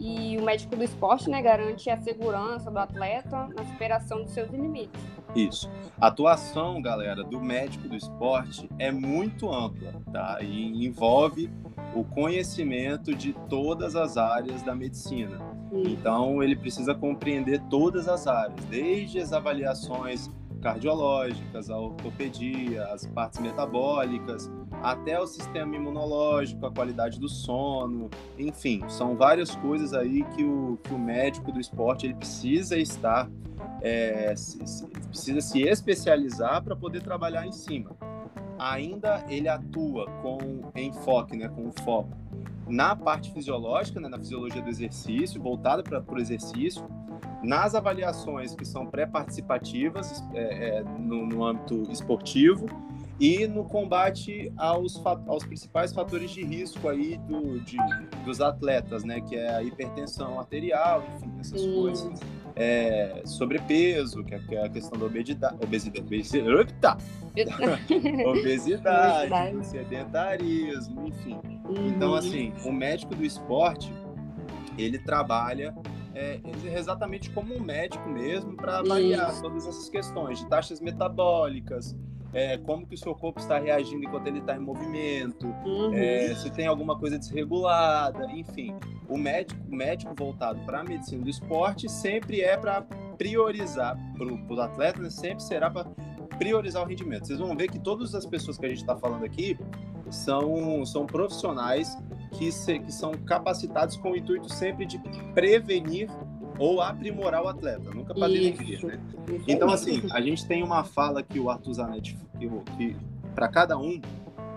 e 0.00 0.38
o 0.38 0.42
médico 0.42 0.74
do 0.74 0.82
esporte 0.82 1.28
né, 1.28 1.42
garante 1.42 1.90
a 1.90 1.96
segurança 1.98 2.70
do 2.70 2.78
atleta 2.78 3.48
na 3.54 3.64
superação 3.66 4.22
dos 4.22 4.30
seus 4.30 4.50
limites. 4.50 4.98
Isso. 5.34 5.70
A 6.00 6.08
atuação, 6.08 6.80
galera, 6.80 7.22
do 7.22 7.40
médico 7.40 7.88
do 7.88 7.96
esporte 7.96 8.68
é 8.78 8.90
muito 8.90 9.52
ampla, 9.52 9.92
tá? 10.12 10.38
E 10.40 10.84
envolve 10.84 11.50
o 11.94 12.04
conhecimento 12.04 13.14
de 13.14 13.32
todas 13.48 13.96
as 13.96 14.16
áreas 14.16 14.62
da 14.62 14.74
medicina. 14.74 15.38
Então, 15.72 16.42
ele 16.42 16.56
precisa 16.56 16.94
compreender 16.94 17.60
todas 17.70 18.08
as 18.08 18.26
áreas, 18.26 18.64
desde 18.64 19.20
as 19.20 19.32
avaliações 19.32 20.28
cardiológicas, 20.60 21.70
a 21.70 21.78
ortopedia, 21.78 22.84
as 22.86 23.06
partes 23.06 23.40
metabólicas, 23.40 24.50
até 24.82 25.18
o 25.18 25.26
sistema 25.26 25.76
imunológico, 25.76 26.66
a 26.66 26.70
qualidade 26.70 27.18
do 27.18 27.28
sono, 27.28 28.10
enfim, 28.38 28.82
são 28.88 29.16
várias 29.16 29.54
coisas 29.56 29.94
aí 29.94 30.22
que 30.36 30.44
o, 30.44 30.78
que 30.82 30.92
o 30.92 30.98
médico 30.98 31.50
do 31.50 31.60
esporte 31.60 32.06
ele 32.06 32.14
precisa 32.14 32.78
estar, 32.78 33.30
é, 33.82 34.34
se, 34.36 34.66
se, 34.66 34.86
precisa 34.86 35.40
se 35.40 35.62
especializar 35.62 36.62
para 36.62 36.76
poder 36.76 37.02
trabalhar 37.02 37.46
em 37.46 37.52
cima. 37.52 37.96
Ainda 38.58 39.24
ele 39.28 39.48
atua 39.48 40.06
com 40.22 40.38
enfoque, 40.76 41.36
né, 41.36 41.48
com 41.48 41.70
foco 41.82 42.20
na 42.70 42.94
parte 42.94 43.32
fisiológica, 43.32 44.00
né, 44.00 44.08
na 44.08 44.18
fisiologia 44.18 44.62
do 44.62 44.68
exercício, 44.68 45.42
voltada 45.42 45.82
para 45.82 46.02
o 46.08 46.18
exercício, 46.18 46.84
nas 47.42 47.74
avaliações 47.74 48.54
que 48.54 48.64
são 48.64 48.86
pré-participativas 48.86 50.22
é, 50.34 50.78
é, 50.78 50.82
no, 50.82 51.26
no, 51.26 51.44
âmbito 51.44 51.82
esportivo 51.90 52.66
e 53.18 53.46
no 53.46 53.64
combate 53.64 54.52
aos, 54.56 55.02
aos 55.26 55.44
principais 55.44 55.92
fatores 55.92 56.30
de 56.30 56.44
risco 56.44 56.88
aí 56.88 57.18
do, 57.18 57.60
de, 57.60 57.76
dos 58.24 58.40
atletas, 58.40 59.04
né, 59.04 59.20
que 59.20 59.36
é 59.36 59.56
a 59.56 59.62
hipertensão 59.62 60.38
arterial, 60.38 61.02
enfim, 61.16 61.32
essas 61.40 61.60
Sim. 61.60 61.74
coisas. 61.74 62.20
É, 62.62 63.22
sobrepeso, 63.24 64.22
que 64.22 64.34
é, 64.34 64.38
que 64.38 64.54
é 64.54 64.66
a 64.66 64.68
questão 64.68 64.98
da 64.98 65.06
obesidade, 65.06 65.56
obesidade, 65.64 66.06
obesidade, 68.26 69.66
sedentarismo, 69.66 71.06
enfim. 71.06 71.38
Uhum. 71.64 71.88
Então, 71.88 72.14
assim, 72.14 72.52
o 72.66 72.70
médico 72.70 73.14
do 73.14 73.24
esporte, 73.24 73.90
ele 74.76 74.98
trabalha 74.98 75.74
é, 76.14 76.38
exatamente 76.76 77.30
como 77.30 77.54
um 77.54 77.60
médico 77.60 78.06
mesmo 78.08 78.54
para 78.56 78.80
avaliar 78.80 79.40
todas 79.40 79.66
essas 79.66 79.88
questões 79.88 80.40
de 80.40 80.46
taxas 80.46 80.80
metabólicas, 80.80 81.96
é, 82.32 82.56
como 82.58 82.86
que 82.86 82.94
o 82.94 82.98
seu 82.98 83.14
corpo 83.14 83.40
está 83.40 83.58
reagindo 83.58 84.04
enquanto 84.04 84.26
ele 84.26 84.38
está 84.38 84.56
em 84.56 84.60
movimento, 84.60 85.46
uhum. 85.64 85.92
é, 85.94 86.34
se 86.34 86.50
tem 86.50 86.66
alguma 86.66 86.98
coisa 86.98 87.18
desregulada, 87.18 88.30
enfim. 88.32 88.74
O 89.08 89.16
médico, 89.16 89.60
o 89.68 89.74
médico 89.74 90.14
voltado 90.16 90.60
para 90.60 90.80
a 90.80 90.84
medicina 90.84 91.22
do 91.22 91.30
esporte 91.30 91.88
sempre 91.88 92.40
é 92.40 92.56
para 92.56 92.82
priorizar 93.18 93.98
para 94.16 94.54
os 94.54 94.58
atletas, 94.58 95.02
né, 95.02 95.10
sempre 95.10 95.42
será 95.42 95.70
para 95.70 95.84
priorizar 96.38 96.82
o 96.82 96.86
rendimento. 96.86 97.26
Vocês 97.26 97.38
vão 97.38 97.56
ver 97.56 97.68
que 97.68 97.78
todas 97.78 98.14
as 98.14 98.24
pessoas 98.24 98.56
que 98.56 98.66
a 98.66 98.68
gente 98.68 98.80
está 98.80 98.96
falando 98.96 99.24
aqui 99.24 99.58
são, 100.10 100.84
são 100.86 101.06
profissionais 101.06 101.98
que, 102.38 102.50
se, 102.52 102.78
que 102.78 102.92
são 102.92 103.12
capacitados 103.12 103.96
com 103.96 104.12
o 104.12 104.16
intuito 104.16 104.50
sempre 104.50 104.86
de 104.86 104.98
prevenir 105.34 106.08
ou 106.60 106.82
aprimorar 106.82 107.42
o 107.42 107.48
atleta, 107.48 107.90
nunca 107.90 108.14
para 108.14 108.28
denegrir, 108.28 108.84
né? 108.84 109.00
Então, 109.48 109.70
assim, 109.70 110.02
a 110.12 110.20
gente 110.20 110.46
tem 110.46 110.62
uma 110.62 110.84
fala 110.84 111.22
que 111.22 111.40
o 111.40 111.48
Arthur 111.48 111.72
Zanetti, 111.72 112.18
que, 112.38 112.48
que 112.76 112.96
para 113.34 113.48
cada 113.48 113.78
um 113.78 113.98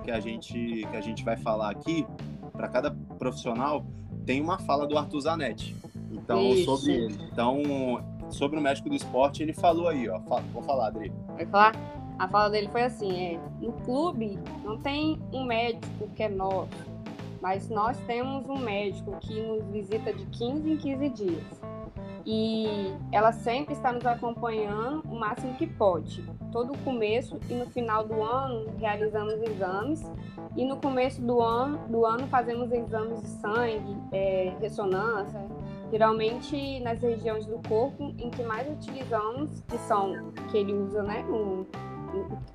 que 0.04 0.12
a 0.12 0.20
gente 0.20 0.54
que 0.54 0.98
a 0.98 1.00
gente 1.00 1.24
vai 1.24 1.38
falar 1.38 1.72
aqui, 1.72 2.06
para 2.52 2.68
cada 2.68 2.92
profissional, 3.18 3.86
tem 4.26 4.42
uma 4.42 4.60
fala 4.60 4.86
do 4.86 4.98
Arthur 4.98 5.22
Zanetti. 5.22 5.74
Então, 6.12 6.42
Isso. 6.54 6.66
sobre 6.66 6.92
ele. 6.92 7.18
Então, 7.32 7.62
sobre 8.30 8.60
o 8.60 8.62
médico 8.62 8.90
do 8.90 8.96
esporte, 8.96 9.42
ele 9.42 9.54
falou 9.54 9.88
aí, 9.88 10.10
ó. 10.10 10.20
Vou 10.52 10.62
falar, 10.62 10.88
Adri. 10.88 11.10
Vai 11.36 11.46
falar? 11.46 11.74
A 12.20 12.28
fala 12.28 12.50
dele 12.50 12.68
foi 12.68 12.84
assim: 12.84 13.18
é, 13.18 13.40
no 13.62 13.72
clube 13.72 14.38
não 14.62 14.78
tem 14.78 15.18
um 15.32 15.46
médico 15.46 16.10
que 16.14 16.24
é 16.24 16.30
nosso, 16.30 16.68
mas 17.42 17.70
nós 17.70 17.98
temos 18.06 18.48
um 18.50 18.60
médico 18.60 19.16
que 19.22 19.42
nos 19.42 19.64
visita 19.68 20.12
de 20.12 20.26
15 20.26 20.70
em 20.70 20.78
15 20.78 21.10
dias. 21.10 21.64
E 22.26 22.94
ela 23.12 23.32
sempre 23.32 23.74
está 23.74 23.92
nos 23.92 24.06
acompanhando 24.06 25.02
o 25.10 25.16
máximo 25.20 25.54
que 25.56 25.68
pode. 25.68 26.24
Todo 26.52 26.74
o 26.74 26.78
começo 26.80 27.40
e 27.50 27.54
no 27.54 27.66
final 27.66 28.06
do 28.06 28.22
ano 28.24 28.66
realizamos 28.78 29.34
exames 29.42 30.02
e 30.56 30.66
no 30.66 30.78
começo 30.78 31.22
do 31.22 31.42
ano, 31.42 31.80
do 31.90 32.06
ano 32.06 32.28
fazemos 32.28 32.72
exames 32.72 33.22
de 33.22 33.28
sangue, 33.28 33.98
é, 34.12 34.54
ressonância, 34.62 35.42
geralmente 35.92 36.80
nas 36.80 37.02
regiões 37.02 37.46
do 37.46 37.60
corpo 37.68 38.14
em 38.18 38.30
que 38.30 38.44
mais 38.44 38.72
utilizamos, 38.72 39.62
que 39.62 39.78
são 39.80 40.32
que 40.50 40.58
ele 40.58 40.74
usa, 40.74 41.04
né, 41.04 41.26
um, 41.26 41.66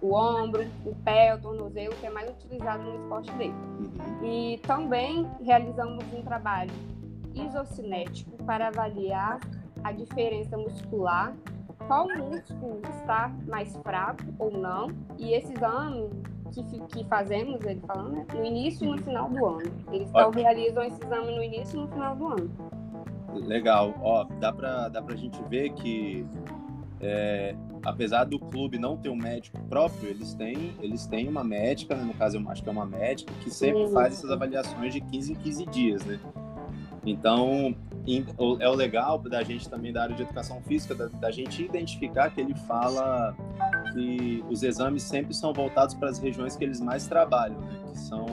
o 0.01 0.15
ombro, 0.15 0.65
o 0.85 0.95
pé, 1.05 1.35
o 1.35 1.41
tornozelo, 1.41 1.95
que 1.97 2.07
é 2.07 2.11
mais 2.11 2.31
utilizado 2.31 2.83
no 2.85 2.95
esporte 2.95 3.31
dele. 3.33 3.53
Uhum. 3.53 4.25
E 4.25 4.59
também 4.59 5.29
realizamos 5.43 6.05
um 6.13 6.23
trabalho 6.23 6.71
isocinético 7.35 8.43
para 8.45 8.69
avaliar 8.69 9.41
a 9.85 9.93
diferença 9.93 10.57
muscular, 10.57 11.35
qual 11.87 12.09
músculo 12.09 12.81
está 12.99 13.33
mais 13.47 13.77
fraco 13.79 14.25
ou 14.39 14.51
não, 14.51 14.89
e 15.19 15.33
esse 15.33 15.53
exame 15.53 16.11
que, 16.53 16.63
que 16.63 17.05
fazemos, 17.05 17.65
ele 17.65 17.81
falando, 17.87 18.13
né, 18.13 18.27
no 18.35 18.45
início 18.45 18.87
e 18.87 18.91
no 18.91 18.99
final 18.99 19.29
do 19.29 19.47
ano. 19.47 19.73
Eles 19.93 20.11
realizam 20.35 20.83
esse 20.83 21.03
exame 21.03 21.35
no 21.35 21.43
início 21.43 21.79
e 21.79 21.83
no 21.83 21.89
final 21.89 22.17
do 22.17 22.27
ano. 22.29 22.51
Legal. 23.35 23.95
Ó, 24.01 24.25
dá 24.41 24.53
para 24.53 24.89
dá 24.89 25.03
pra 25.03 25.15
gente 25.15 25.41
ver 25.45 25.71
que 25.75 26.27
é, 27.01 27.55
apesar 27.85 28.25
do 28.25 28.39
clube 28.39 28.79
não 28.79 28.97
ter 28.97 29.09
um 29.09 29.17
médico 29.17 29.59
próprio, 29.69 30.09
eles 30.11 30.35
têm, 30.35 30.75
eles 30.81 31.07
têm 31.07 31.29
uma 31.29 31.45
médica, 31.45 31.95
né? 31.95 32.03
no 32.03 32.15
caso 32.15 32.39
eu 32.39 32.51
acho 32.51 32.63
que 32.63 32.69
é 32.69 32.73
uma 32.73 32.87
médica, 32.87 33.33
que 33.43 33.51
sempre 33.51 33.87
Sim. 33.87 33.93
faz 33.93 34.15
essas 34.15 34.31
avaliações 34.31 34.93
de 34.93 35.01
15 35.01 35.33
em 35.33 35.37
15 35.37 35.67
dias, 35.67 36.05
né? 36.05 36.19
Então, 37.05 37.75
é 38.61 38.69
o 38.69 38.75
legal 38.75 39.19
da 39.19 39.43
gente 39.43 39.69
também 39.69 39.93
da 39.93 40.03
área 40.03 40.17
de 40.17 40.23
educação 40.23 40.61
física, 40.63 40.95
da, 40.95 41.07
da 41.07 41.31
gente 41.31 41.63
identificar 41.63 42.31
que 42.31 42.41
ele 42.41 42.55
fala 42.55 43.37
que 43.93 44.45
os 44.49 44.63
exames 44.63 45.03
sempre 45.03 45.35
são 45.35 45.53
voltados 45.53 45.95
para 45.95 46.09
as 46.09 46.19
regiões 46.19 46.57
que 46.57 46.65
eles 46.65 46.81
mais 46.81 47.07
trabalham, 47.07 47.61
né? 47.61 47.81
Que 47.91 47.99
são 47.99 48.27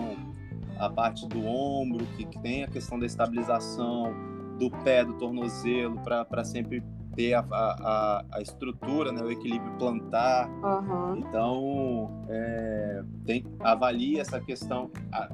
a 0.78 0.90
parte 0.90 1.28
do 1.28 1.46
ombro, 1.46 2.06
que, 2.18 2.26
que 2.26 2.40
tem 2.40 2.64
a 2.64 2.68
questão 2.68 3.00
da 3.00 3.06
estabilização, 3.06 4.14
do 4.60 4.70
pé, 4.84 5.04
do 5.04 5.14
tornozelo, 5.14 6.00
para 6.00 6.44
sempre 6.44 6.84
ter 7.16 7.34
a, 7.34 7.40
a, 7.50 8.26
a, 8.34 8.42
estrutura, 8.42 9.12
né, 9.12 9.22
o 9.22 9.32
equilíbrio 9.32 9.72
plantar. 9.78 10.50
Uhum. 10.50 11.18
Então, 11.18 12.26
é, 12.28 13.04
tem, 13.26 13.46
avalie 13.62 14.20
essa 14.20 14.40
questão 14.40 14.92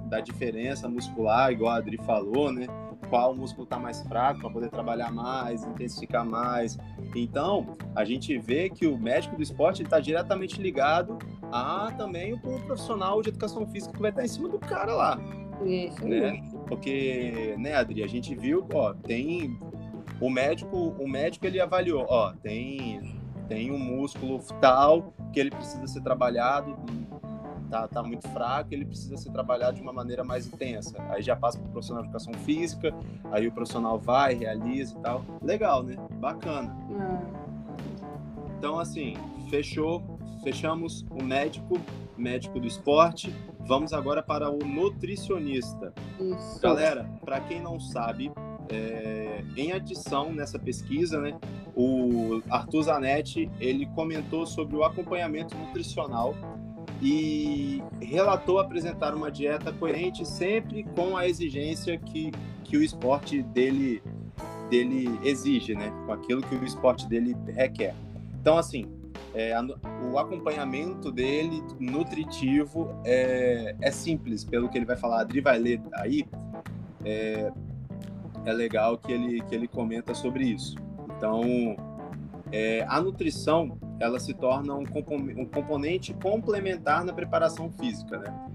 da 0.08 0.22
diferença 0.22 0.88
muscular, 0.88 1.52
igual 1.52 1.74
a 1.74 1.78
Adri 1.78 1.98
falou, 1.98 2.52
né? 2.52 2.68
Qual 3.12 3.36
músculo 3.36 3.66
está 3.66 3.78
mais 3.78 4.02
fraco 4.04 4.40
para 4.40 4.50
poder 4.50 4.70
trabalhar 4.70 5.12
mais, 5.12 5.64
intensificar 5.64 6.26
mais. 6.26 6.78
Então, 7.14 7.76
a 7.94 8.06
gente 8.06 8.38
vê 8.38 8.70
que 8.70 8.88
o 8.88 8.98
médico 8.98 9.36
do 9.36 9.44
esporte 9.44 9.84
está 9.84 10.00
diretamente 10.00 10.62
ligado 10.62 11.20
a 11.52 11.92
também 11.98 12.34
o 12.34 12.40
profissional 12.40 13.22
de 13.22 13.28
educação 13.28 13.68
física 13.68 13.94
que 13.94 14.02
vai 14.02 14.12
estar 14.12 14.24
em 14.24 14.30
cima 14.30 14.48
do 14.48 14.58
cara 14.58 14.94
lá. 14.94 15.20
Isso. 15.66 16.08
Né? 16.08 16.42
Porque, 16.68 17.54
né, 17.58 17.76
Adri, 17.76 18.02
a 18.02 18.08
gente 18.08 18.34
viu, 18.34 18.66
ó, 18.74 18.94
tem 18.94 19.60
o 20.22 20.30
médico, 20.30 20.96
o 20.98 21.06
médico 21.06 21.46
ele 21.46 21.60
avaliou, 21.60 22.06
ó, 22.08 22.32
tem 22.42 23.20
tem 23.50 23.70
um 23.70 23.78
músculo 23.78 24.40
tal 24.62 25.14
que 25.34 25.40
ele 25.42 25.52
precisa 25.52 25.86
ser 25.86 26.00
trabalhado, 26.00 26.74
tá, 27.72 27.88
tá 27.88 28.04
muito 28.04 28.28
fraco, 28.28 28.68
ele 28.74 28.86
precisa 28.86 29.16
ser 29.16 29.32
trabalhado 29.32 29.78
de 29.78 29.82
uma 29.82 29.94
maneira 29.94 30.24
mais 30.24 30.46
intensa. 30.46 31.02
Aí 31.10 31.22
já 31.22 31.36
passa 31.36 31.58
para 31.58 31.70
o 31.70 31.72
profissional 31.72 32.04
de 32.04 32.10
educação 32.10 32.34
física, 32.34 32.94
aí 33.32 33.48
o 33.48 33.52
profissional 33.52 33.98
vai, 33.98 34.34
realiza 34.34 34.98
e 34.98 35.02
tal. 35.02 35.24
Legal, 35.42 35.82
né? 35.82 35.96
Bacana. 36.20 36.76
É. 36.92 38.52
Então, 38.58 38.78
assim, 38.78 39.16
fechou, 39.50 40.04
fechamos 40.44 41.06
o 41.10 41.24
médico, 41.24 41.80
médico 42.18 42.60
do 42.60 42.68
esporte. 42.68 43.34
Vamos 43.62 43.94
agora 43.94 44.22
para 44.22 44.52
o 44.52 44.58
nutricionista. 44.58 45.94
Isso. 46.20 46.60
Galera, 46.62 47.10
para 47.24 47.40
quem 47.40 47.62
não 47.62 47.80
sabe, 47.80 48.32
é, 48.70 49.44
em 49.56 49.72
adição 49.72 50.34
nessa 50.34 50.60
pesquisa, 50.60 51.22
né, 51.22 51.40
o 51.76 52.42
Arthur 52.50 52.84
Zanetti 52.84 53.50
ele 53.60 53.86
comentou 53.88 54.46
sobre 54.46 54.76
o 54.76 54.84
acompanhamento 54.84 55.58
nutricional 55.58 56.36
e 57.02 57.82
relatou 58.00 58.60
apresentar 58.60 59.16
uma 59.16 59.32
dieta 59.32 59.74
coerente 59.74 60.26
sempre 60.26 60.84
com 60.84 61.18
a 61.18 61.28
exigência 61.28 61.98
que, 61.98 62.32
que 62.64 62.78
o 62.78 62.84
esporte 62.84 63.42
dele, 63.42 64.04
dele 64.70 65.20
exige, 65.24 65.74
né? 65.74 65.92
Com 66.06 66.14
aquilo 66.14 66.42
que 66.44 66.56
o 66.56 66.64
esporte 66.64 67.08
dele 67.08 67.36
requer. 67.48 67.96
Então, 68.40 68.58
assim, 68.58 68.86
é, 69.34 69.54
o 70.12 70.20
acompanhamento 70.20 71.12
dele 71.12 71.64
nutritivo 71.80 72.94
é, 73.04 73.76
é, 73.82 73.92
simples, 73.92 74.44
pelo 74.44 74.70
que 74.70 74.78
ele 74.78 74.86
vai 74.86 74.98
falar. 74.98 75.18
A 75.18 75.22
Adri 75.22 75.42
vai 75.42 75.58
ler 75.58 75.82
aí. 75.94 76.26
É, 77.04 77.52
é 78.46 78.54
legal 78.54 78.98
que 78.98 79.12
ele, 79.12 79.42
que 79.42 79.56
ele 79.56 79.68
comenta 79.68 80.14
sobre 80.14 80.46
isso. 80.46 80.76
Então, 81.18 81.76
é, 82.52 82.86
a 82.88 83.02
nutrição 83.02 83.78
ela 84.02 84.20
se 84.20 84.34
torna 84.34 84.74
um, 84.74 84.86
componente 85.46 86.12
complementar 86.16 87.06
na 87.06 87.14
preparação 87.14 87.72
física, 87.72 88.18
né? 88.18 88.50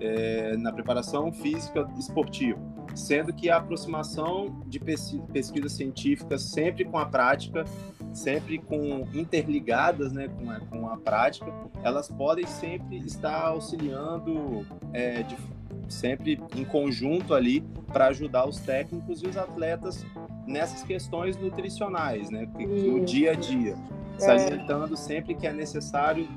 É, 0.00 0.56
na 0.56 0.72
preparação 0.72 1.32
física 1.32 1.88
esportiva, 1.98 2.58
sendo 2.94 3.32
que 3.32 3.48
a 3.48 3.56
aproximação 3.56 4.62
de 4.66 4.78
pesquisas 4.78 5.72
científicas 5.72 6.42
sempre 6.42 6.84
com 6.84 6.98
a 6.98 7.06
prática, 7.06 7.64
sempre 8.12 8.58
com 8.58 9.06
interligadas, 9.14 10.12
né, 10.12 10.28
com 10.28 10.50
a, 10.50 10.60
com 10.60 10.88
a 10.88 10.98
prática, 10.98 11.50
elas 11.82 12.08
podem 12.08 12.46
sempre 12.46 12.98
estar 12.98 13.46
auxiliando 13.46 14.66
é, 14.92 15.22
de, 15.22 15.34
sempre 15.88 16.38
em 16.54 16.64
conjunto 16.64 17.32
ali 17.32 17.62
para 17.90 18.08
ajudar 18.08 18.46
os 18.46 18.58
técnicos 18.60 19.22
e 19.22 19.28
os 19.28 19.36
atletas 19.36 20.04
nessas 20.46 20.82
questões 20.82 21.38
nutricionais, 21.38 22.30
né, 22.30 22.46
no 22.54 23.02
dia 23.02 23.32
a 23.32 23.34
dia, 23.34 23.76
é. 24.16 24.20
salientando 24.20 24.96
sempre 24.96 25.34
que 25.34 25.46
é 25.46 25.52
necessário 25.52 26.28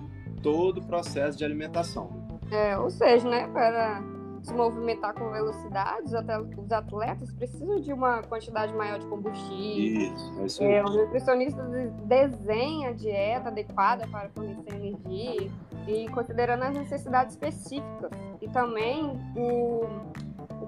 todo 0.41 0.79
o 0.79 0.83
processo 0.83 1.37
de 1.37 1.43
alimentação. 1.43 2.27
É, 2.51 2.77
ou 2.77 2.89
seja, 2.89 3.29
né, 3.29 3.47
para 3.47 4.01
se 4.41 4.53
movimentar 4.53 5.13
com 5.13 5.29
velocidade, 5.31 6.11
os 6.57 6.71
atletas 6.71 7.31
precisam 7.33 7.79
de 7.79 7.91
uma 7.91 8.21
quantidade 8.23 8.73
maior 8.73 8.99
de 8.99 9.05
combustível. 9.07 10.13
Isso, 10.13 10.39
é 10.39 10.45
isso 10.45 10.63
é, 10.63 10.83
o 10.83 10.89
nutricionista 10.89 11.61
desenha 12.05 12.89
a 12.89 12.93
dieta 12.93 13.49
adequada 13.49 14.07
para 14.07 14.29
fornecer 14.29 14.75
energia 14.75 15.51
e 15.87 16.07
considerando 16.09 16.63
as 16.63 16.73
necessidades 16.73 17.33
específicas 17.33 18.11
e 18.41 18.47
também 18.47 19.19
o 19.35 19.81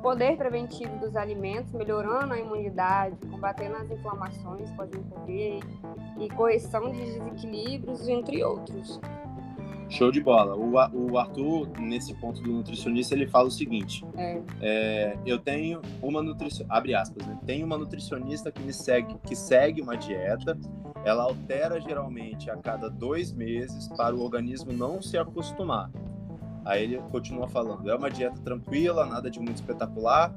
poder 0.02 0.36
preventivo 0.38 0.98
dos 1.00 1.16
alimentos, 1.16 1.72
melhorando 1.72 2.34
a 2.34 2.40
imunidade, 2.40 3.16
combatendo 3.30 3.76
as 3.78 3.90
inflamações 3.90 4.70
que 4.70 4.76
podem 4.76 5.00
ocorrer 5.02 5.60
e 6.20 6.30
correção 6.30 6.92
de 6.92 7.00
desequilíbrios, 7.00 8.08
entre 8.08 8.44
outros. 8.44 9.00
Show 9.92 10.10
de 10.10 10.22
bola. 10.22 10.56
O, 10.56 10.72
o 11.12 11.18
Arthur, 11.18 11.68
nesse 11.78 12.14
ponto 12.16 12.42
do 12.42 12.50
nutricionista, 12.50 13.14
ele 13.14 13.28
fala 13.28 13.50
o 13.50 13.52
seguinte: 13.52 14.06
é. 14.16 14.42
É, 14.62 15.18
eu 15.26 15.38
tenho 15.38 15.82
uma 16.02 16.24
nutricionista, 16.24 16.74
abre 16.74 16.96
aspas, 16.96 17.28
né? 17.28 17.38
Tenho 17.46 17.66
uma 17.66 17.78
nutricionista 17.78 18.50
que 18.52 18.62
me 18.62 18.72
segue, 18.72 19.16
que 19.26 19.36
segue 19.36 19.82
uma 19.82 19.98
dieta. 19.98 20.58
Ela 21.04 21.24
altera 21.24 21.82
geralmente 21.82 22.50
a 22.50 22.56
cada 22.56 22.90
dois 22.90 23.34
meses 23.34 23.90
para 23.90 24.16
o 24.16 24.22
organismo 24.22 24.72
não 24.72 25.02
se 25.02 25.18
acostumar. 25.18 25.92
Aí 26.66 26.84
ele 26.84 26.98
continua 27.12 27.48
falando: 27.48 27.90
é 27.90 27.96
uma 27.96 28.10
dieta 28.10 28.40
tranquila, 28.42 29.06
nada 29.06 29.30
de 29.30 29.40
muito 29.40 29.56
espetacular, 29.56 30.34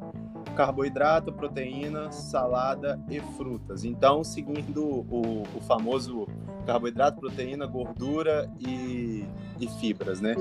carboidrato, 0.57 1.33
proteína, 1.33 2.11
salada 2.11 3.01
e 3.09 3.21
frutas. 3.21 3.85
Então, 3.85 4.25
seguindo 4.25 4.85
o, 4.85 5.43
o 5.55 5.61
famoso 5.61 6.27
carboidrato, 6.67 7.21
proteína, 7.21 7.67
gordura 7.67 8.51
e, 8.59 9.25
e 9.61 9.69
fibras, 9.81 10.21
né? 10.21 10.35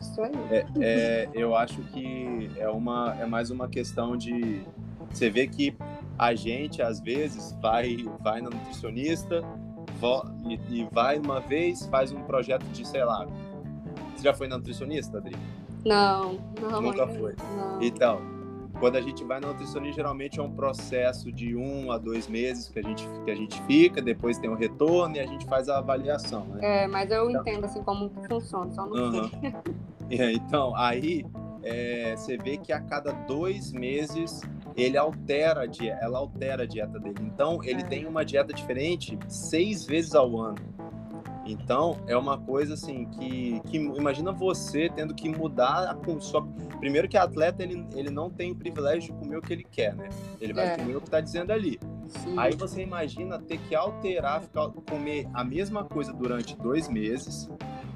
Isso 0.00 0.20
aí. 0.22 0.32
É, 0.50 0.66
é, 0.80 1.28
eu 1.34 1.54
acho 1.54 1.82
que 1.82 2.50
é, 2.56 2.68
uma, 2.68 3.14
é 3.20 3.26
mais 3.26 3.50
uma 3.50 3.68
questão 3.68 4.16
de... 4.16 4.62
Você 5.10 5.28
vê 5.28 5.46
que 5.46 5.76
a 6.18 6.34
gente, 6.34 6.80
às 6.80 7.00
vezes, 7.00 7.56
vai, 7.60 7.96
vai 8.20 8.40
na 8.40 8.48
nutricionista 8.48 9.42
e, 10.48 10.80
e 10.80 10.88
vai 10.90 11.18
uma 11.18 11.40
vez, 11.40 11.86
faz 11.86 12.12
um 12.12 12.22
projeto 12.22 12.64
de, 12.72 12.86
sei 12.86 13.04
lá... 13.04 13.26
Você 14.20 14.24
já 14.24 14.34
foi 14.34 14.48
na 14.48 14.58
nutricionista, 14.58 15.16
Adri? 15.16 15.34
Não, 15.82 16.38
não. 16.60 16.82
Nunca 16.82 17.08
foi. 17.08 17.34
Não. 17.56 17.80
Então, 17.80 18.20
quando 18.78 18.96
a 18.96 19.00
gente 19.00 19.24
vai 19.24 19.40
na 19.40 19.48
nutricionista, 19.48 19.96
geralmente 19.96 20.38
é 20.38 20.42
um 20.42 20.50
processo 20.50 21.32
de 21.32 21.56
um 21.56 21.90
a 21.90 21.96
dois 21.96 22.28
meses 22.28 22.68
que 22.68 22.78
a 22.78 22.82
gente, 22.82 23.08
que 23.24 23.30
a 23.30 23.34
gente 23.34 23.62
fica, 23.62 24.02
depois 24.02 24.36
tem 24.36 24.50
o 24.50 24.54
retorno 24.54 25.16
e 25.16 25.20
a 25.20 25.26
gente 25.26 25.46
faz 25.46 25.70
a 25.70 25.78
avaliação. 25.78 26.44
Né? 26.48 26.82
É, 26.82 26.86
mas 26.86 27.10
eu 27.10 27.30
então, 27.30 27.40
entendo 27.40 27.64
assim 27.64 27.82
como 27.82 28.10
funciona, 28.28 28.70
só 28.72 28.84
não 28.84 28.92
uh 28.92 29.22
-huh. 29.22 29.40
sei. 30.10 30.18
É, 30.18 30.32
então, 30.32 30.76
aí 30.76 31.24
é, 31.62 32.14
você 32.14 32.36
vê 32.36 32.58
que 32.58 32.74
a 32.74 32.80
cada 32.80 33.12
dois 33.12 33.72
meses 33.72 34.42
ele 34.76 34.98
altera 34.98 35.62
a 35.62 35.66
dieta, 35.66 36.04
ela 36.04 36.18
altera 36.18 36.64
a 36.64 36.66
dieta 36.66 36.98
dele. 36.98 37.22
Então, 37.22 37.64
ele 37.64 37.80
é. 37.80 37.84
tem 37.84 38.06
uma 38.06 38.22
dieta 38.22 38.52
diferente 38.52 39.18
seis 39.28 39.86
vezes 39.86 40.14
ao 40.14 40.38
ano. 40.38 40.58
Então, 41.50 41.98
é 42.06 42.16
uma 42.16 42.38
coisa 42.38 42.74
assim 42.74 43.06
que, 43.06 43.60
que 43.66 43.76
imagina 43.76 44.30
você 44.30 44.88
tendo 44.88 45.12
que 45.12 45.28
mudar 45.28 45.90
a 45.90 46.20
sua. 46.20 46.46
Primeiro 46.78 47.08
que 47.08 47.16
atleta 47.16 47.62
ele, 47.62 47.84
ele 47.96 48.08
não 48.08 48.30
tem 48.30 48.52
o 48.52 48.54
privilégio 48.54 49.12
de 49.12 49.18
comer 49.18 49.36
o 49.36 49.42
que 49.42 49.52
ele 49.52 49.64
quer, 49.64 49.96
né? 49.96 50.08
Ele 50.40 50.52
vai 50.52 50.68
é. 50.68 50.76
comer 50.76 50.96
o 50.96 51.00
que 51.00 51.08
está 51.08 51.20
dizendo 51.20 51.52
ali. 51.52 51.80
Sim. 52.06 52.38
Aí 52.38 52.54
você 52.54 52.82
imagina 52.82 53.38
ter 53.40 53.58
que 53.58 53.74
alterar, 53.74 54.42
ficar, 54.42 54.68
comer 54.88 55.28
a 55.34 55.42
mesma 55.42 55.82
coisa 55.82 56.12
durante 56.12 56.56
dois 56.56 56.88
meses, 56.88 57.50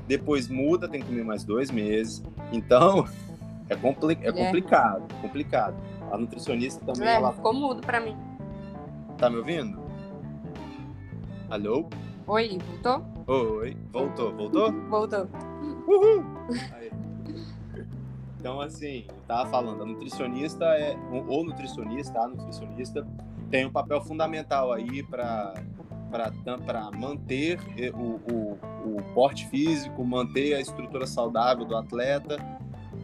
depois 0.09 0.49
muda, 0.49 0.89
tem 0.89 1.01
que 1.01 1.07
comer 1.07 1.25
mais 1.25 1.45
dois 1.45 1.71
meses. 1.71 2.23
Então, 2.53 3.07
é, 3.71 3.77
compli 3.77 4.19
é, 4.21 4.29
é. 4.29 4.33
complicado, 4.33 5.15
complicado. 5.23 5.77
A 6.11 6.19
nutricionista 6.19 6.85
também. 6.85 7.09
É, 7.09 7.15
ela... 7.15 7.33
ficou 7.33 7.55
mudo 7.55 7.81
para 7.83 8.01
mim. 8.01 8.17
Tá 9.17 9.31
me 9.31 9.37
ouvindo? 9.37 9.81
Alô? 11.49 11.89
Oi, 12.27 12.59
voltou? 12.83 13.14
Oi, 13.27 13.75
voltou, 13.91 14.35
voltou? 14.35 14.71
Voltou. 14.89 15.27
Uhul! 15.89 16.25
Aí. 16.77 16.91
Então, 18.39 18.61
assim, 18.61 19.07
eu 19.09 19.15
tava 19.27 19.49
falando, 19.49 19.83
a 19.83 19.87
nutricionista 19.87 20.67
é, 20.67 20.95
ou 21.11 21.43
nutricionista, 21.43 22.21
a 22.21 22.29
nutricionista, 22.29 23.07
tem 23.51 23.65
um 23.65 23.73
papel 23.73 24.03
fundamental 24.03 24.73
aí 24.73 25.03
para 25.03 25.55
para 26.67 26.91
manter 26.93 27.59
o, 27.93 28.21
o, 28.33 28.59
o 28.85 29.03
porte 29.15 29.49
físico, 29.49 30.05
manter 30.05 30.55
a 30.55 30.61
estrutura 30.61 31.09
saudável 31.09 31.65
do 31.65 31.77
atleta, 31.77 32.37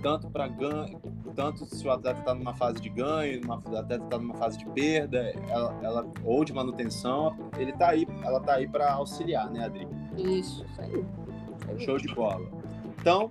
tanto 0.00 0.30
para 0.30 0.46
ganho, 0.46 1.00
tanto 1.34 1.64
se 1.66 1.86
o 1.86 1.90
atleta 1.90 2.20
está 2.20 2.34
numa 2.34 2.54
fase 2.54 2.80
de 2.80 2.88
ganho, 2.88 3.40
uma, 3.44 3.56
o 3.56 3.76
atleta 3.76 4.04
está 4.04 4.18
numa 4.18 4.34
fase 4.34 4.58
de 4.58 4.66
perda, 4.66 5.32
ela, 5.48 5.78
ela, 5.82 6.06
ou 6.24 6.44
de 6.44 6.52
manutenção, 6.52 7.36
ele 7.58 7.72
tá 7.72 7.90
aí, 7.90 8.06
ela 8.22 8.40
tá 8.40 8.54
aí 8.54 8.68
para 8.68 8.92
auxiliar, 8.92 9.50
né, 9.50 9.64
Adri? 9.64 9.88
Isso, 10.16 10.64
isso 10.64 10.80
aí. 10.80 11.04
Show 11.78 11.98
de 11.98 12.14
bola. 12.14 12.46
Então, 12.98 13.30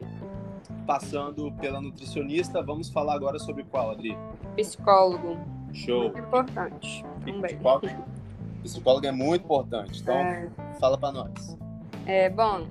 passando 0.86 1.52
pela 1.54 1.82
nutricionista, 1.82 2.62
vamos 2.64 2.90
falar 2.90 3.14
agora 3.16 3.38
sobre 3.38 3.64
qual, 3.64 3.92
Adri? 3.92 4.18
Psicólogo. 4.56 5.38
Show. 5.74 6.04
Muito 6.04 6.20
importante. 6.20 7.06
Também. 7.26 7.42
Psicólogo, 7.42 7.88
psicólogo 8.64 9.06
é 9.06 9.12
muito 9.12 9.44
importante. 9.44 10.02
Então, 10.02 10.16
é... 10.16 10.50
fala 10.80 10.98
para 10.98 11.12
nós. 11.12 11.58
É, 12.06 12.30
bom, 12.30 12.68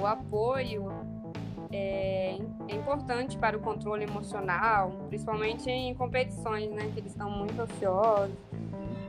o 0.00 0.06
apoio 0.06 0.88
é, 1.70 2.38
é, 2.68 2.74
importante 2.74 3.36
para 3.36 3.56
o 3.56 3.60
controle 3.60 4.04
emocional, 4.04 4.90
principalmente 5.08 5.70
em 5.70 5.94
competições, 5.94 6.70
né, 6.70 6.90
que 6.92 7.00
eles 7.00 7.12
estão 7.12 7.30
muito 7.30 7.60
ansiosos. 7.60 8.36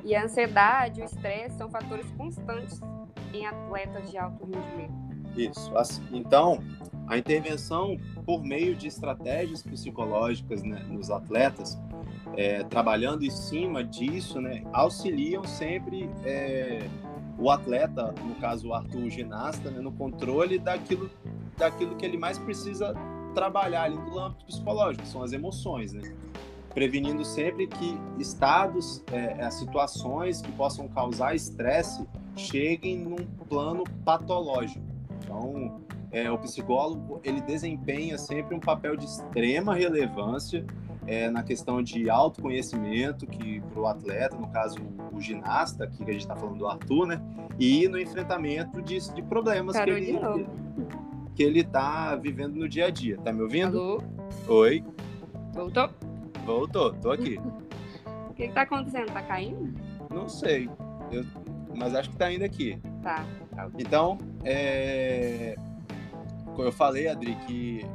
E 0.03 0.15
a 0.15 0.23
ansiedade, 0.23 1.01
o 1.01 1.03
estresse 1.03 1.57
são 1.57 1.69
fatores 1.69 2.09
constantes 2.11 2.79
em 3.33 3.45
atletas 3.45 4.09
de 4.09 4.17
alto 4.17 4.45
rendimento. 4.45 4.93
Isso. 5.35 5.71
Então, 6.11 6.63
a 7.07 7.17
intervenção 7.17 7.97
por 8.25 8.43
meio 8.43 8.75
de 8.75 8.87
estratégias 8.87 9.63
psicológicas 9.63 10.63
né, 10.63 10.83
nos 10.89 11.09
atletas, 11.09 11.79
é, 12.35 12.63
trabalhando 12.63 13.23
em 13.23 13.29
cima 13.29 13.83
disso, 13.83 14.39
né, 14.39 14.63
auxiliam 14.71 15.43
sempre 15.43 16.09
é, 16.23 16.87
o 17.37 17.49
atleta, 17.49 18.13
no 18.23 18.35
caso 18.35 18.67
o 18.67 18.73
Arthur, 18.73 19.03
o 19.03 19.09
ginasta, 19.09 19.71
né, 19.71 19.79
no 19.79 19.91
controle 19.91 20.59
daquilo, 20.59 21.09
daquilo 21.59 21.95
que 21.95 22.05
ele 22.05 22.17
mais 22.17 22.39
precisa 22.39 22.95
trabalhar 23.35 23.83
ali 23.83 23.95
no 23.95 24.17
âmbito 24.17 24.45
psicológico, 24.45 25.05
são 25.05 25.21
as 25.21 25.33
emoções, 25.33 25.93
né? 25.93 26.01
Prevenindo 26.73 27.25
sempre 27.25 27.67
que 27.67 27.97
estados, 28.17 29.03
é, 29.11 29.45
é, 29.45 29.51
situações 29.51 30.41
que 30.41 30.51
possam 30.53 30.87
causar 30.87 31.35
estresse 31.35 32.07
cheguem 32.35 32.99
num 32.99 33.17
plano 33.47 33.83
patológico. 34.05 34.85
Então, 35.23 35.81
é, 36.11 36.31
o 36.31 36.37
psicólogo 36.37 37.19
ele 37.23 37.41
desempenha 37.41 38.17
sempre 38.17 38.55
um 38.55 38.59
papel 38.59 38.95
de 38.95 39.05
extrema 39.05 39.75
relevância 39.75 40.65
é, 41.05 41.29
na 41.29 41.43
questão 41.43 41.81
de 41.81 42.09
autoconhecimento 42.09 43.25
que 43.25 43.61
para 43.61 43.79
o 43.79 43.87
atleta, 43.87 44.37
no 44.37 44.47
caso 44.49 44.77
o 45.11 45.19
ginasta, 45.19 45.85
aqui 45.85 45.97
que 45.97 46.09
a 46.09 46.13
gente 46.13 46.21
está 46.21 46.35
falando 46.35 46.59
do 46.59 46.67
Arthur, 46.67 47.07
né? 47.07 47.21
E 47.59 47.87
no 47.87 47.99
enfrentamento 47.99 48.81
de, 48.81 48.99
de 49.13 49.21
problemas 49.23 49.75
que 49.75 49.89
ele, 49.89 50.19
que 51.39 51.43
ele 51.43 51.63
tá 51.63 52.17
vivendo 52.17 52.55
no 52.55 52.67
dia 52.67 52.87
a 52.87 52.89
dia. 52.89 53.17
Tá 53.19 53.31
me 53.31 53.41
ouvindo? 53.41 53.79
Alô? 53.79 54.03
Oi, 54.45 54.83
Voltou? 55.53 55.89
voltou, 56.45 56.93
tô 56.95 57.11
aqui. 57.11 57.39
O 58.29 58.33
que, 58.39 58.47
que 58.47 58.53
tá 58.53 58.61
acontecendo? 58.61 59.11
Tá 59.11 59.21
caindo? 59.21 59.73
Não 60.09 60.29
sei, 60.29 60.69
eu- 61.11 61.25
mas 61.75 61.93
acho 61.93 62.09
que 62.09 62.15
tá 62.15 62.31
indo 62.31 62.45
aqui. 62.45 62.79
Tá. 63.03 63.25
tá. 63.53 63.69
Então, 63.77 64.17
é... 64.45 65.57
eu 66.57 66.71
falei, 66.71 67.09
Adri, 67.09 67.35
que 67.45 67.85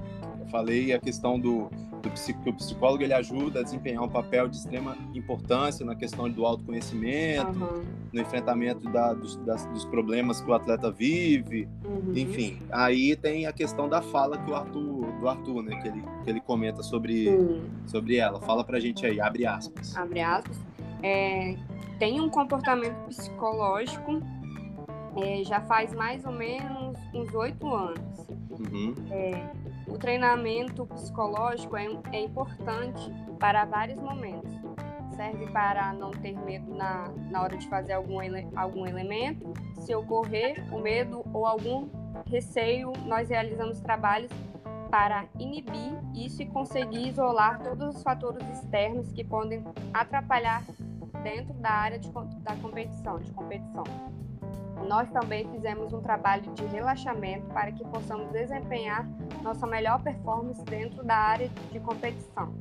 eu 0.41 0.47
falei 0.49 0.93
a 0.93 0.99
questão 0.99 1.41
do, 1.41 1.71
do 2.05 2.11
que 2.43 2.51
o 2.51 2.53
psicólogo 2.53 3.03
ele 3.03 3.15
ajuda 3.15 3.61
a 3.61 3.63
desempenhar 3.63 4.03
um 4.03 4.09
papel 4.09 4.47
de 4.49 4.57
extrema 4.57 4.97
importância 5.15 5.85
na 5.85 5.95
questão 5.95 6.29
do 6.31 6.45
autoconhecimento, 6.45 7.47
Aham. 7.65 7.83
no 8.13 8.21
enfrentamento 8.21 8.89
da- 8.91 9.15
dos, 9.15 9.37
das- 9.37 9.65
dos 9.67 9.85
problemas 9.87 10.41
que 10.41 10.51
o 10.51 10.55
atleta 10.55 10.91
vive, 10.91 11.67
Uhum. 11.85 12.13
enfim. 12.15 12.59
Aí 12.71 13.17
tem 13.17 13.47
a 13.47 13.53
questão 13.53 13.89
da 13.89 14.03
fala 14.03 14.37
que 14.39 14.51
o 14.51 14.55
Arthur, 14.55 15.07
do 15.21 15.29
Arthur, 15.29 15.63
né, 15.63 15.77
que 15.81 15.89
ele, 15.89 16.05
que 16.25 16.31
ele 16.31 16.41
comenta 16.41 16.83
sobre, 16.83 17.29
sobre 17.87 18.17
ela. 18.17 18.41
Fala 18.41 18.63
pra 18.63 18.79
gente 18.79 19.05
aí, 19.07 19.21
abre 19.21 19.47
aspas. 19.47 19.97
abre 19.97 20.21
aspas, 20.21 20.59
é, 21.03 21.57
tem 21.99 22.21
um 22.21 22.29
comportamento 22.29 22.97
psicológico 23.09 24.21
é, 25.17 25.45
já 25.45 25.61
faz 25.61 25.95
mais 25.95 26.25
ou 26.25 26.33
menos 26.33 26.99
uns 27.15 27.33
oito 27.35 27.73
anos. 27.73 28.01
Uhum, 28.51 28.95
O 29.87 29.99
treinamento 29.99 30.87
psicológico 30.87 31.77
é, 31.77 31.87
é 32.13 32.21
importante 32.21 33.13
para 33.39 33.65
vários 33.65 33.99
momentos. 34.01 34.53
Serve 35.15 35.47
para 35.53 35.93
não 35.93 36.11
ter 36.11 36.37
medo 36.37 36.75
na, 36.75 37.09
na 37.31 37.43
hora 37.43 37.57
de 37.57 37.69
fazer 37.69 37.93
algum, 37.93 38.21
ele- 38.21 38.49
algum 38.57 38.87
elemento. 38.87 39.53
Se 39.77 39.95
ocorrer 39.95 40.65
o 40.75 40.81
medo 40.81 41.25
ou 41.33 41.47
algum 41.47 41.89
receio, 42.27 42.93
nós 43.07 43.29
realizamos 43.29 43.81
trabalhos 43.81 44.31
para 44.91 45.27
inibir 45.39 45.93
isso 46.15 46.43
e 46.43 46.47
conseguir 46.47 47.09
isolar 47.09 47.61
todos 47.63 47.97
os 47.97 48.03
fatores 48.03 48.47
externos 48.49 49.13
que 49.13 49.25
podem 49.25 49.65
atrapalhar 49.93 50.65
dentro 51.23 51.55
da 51.55 51.71
área 51.71 51.99
de, 51.99 52.11
da 52.41 52.57
competição, 52.57 53.19
de 53.19 53.31
competição. 53.33 53.85
Nós 54.89 55.11
também 55.11 55.49
fizemos 55.51 55.93
um 55.93 56.01
trabalho 56.01 56.53
de 56.55 56.65
relaxamento 56.67 57.47
para 57.47 57.73
que 57.73 57.85
possamos 57.85 58.31
desempenhar 58.33 59.09
nossa 59.43 59.67
melhor 59.67 60.03
performance 60.03 60.63
dentro 60.65 61.03
da 61.05 61.17
área 61.17 61.51
de 61.73 61.81
competição. 61.81 62.55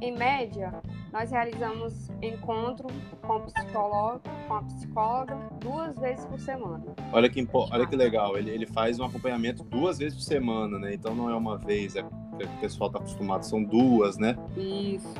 Em 0.00 0.16
média, 0.16 0.72
nós 1.12 1.30
realizamos 1.30 2.10
encontro 2.22 2.88
com, 3.20 3.40
psicólogo, 3.42 4.22
com 4.48 4.54
a 4.54 4.62
psicóloga 4.62 5.36
duas 5.60 5.98
vezes 5.98 6.24
por 6.24 6.40
semana. 6.40 6.82
Olha 7.12 7.28
que, 7.28 7.46
olha 7.52 7.86
que 7.86 7.96
legal, 7.96 8.38
ele, 8.38 8.50
ele 8.50 8.66
faz 8.66 8.98
um 8.98 9.04
acompanhamento 9.04 9.62
duas 9.62 9.98
vezes 9.98 10.16
por 10.16 10.24
semana, 10.24 10.78
né? 10.78 10.94
Então 10.94 11.14
não 11.14 11.28
é 11.28 11.34
uma 11.34 11.58
vez, 11.58 11.96
é, 11.96 12.02
o 12.02 12.60
pessoal 12.60 12.90
tá 12.90 12.98
acostumado, 12.98 13.42
são 13.42 13.62
duas, 13.62 14.16
né? 14.16 14.36
Isso. 14.56 15.10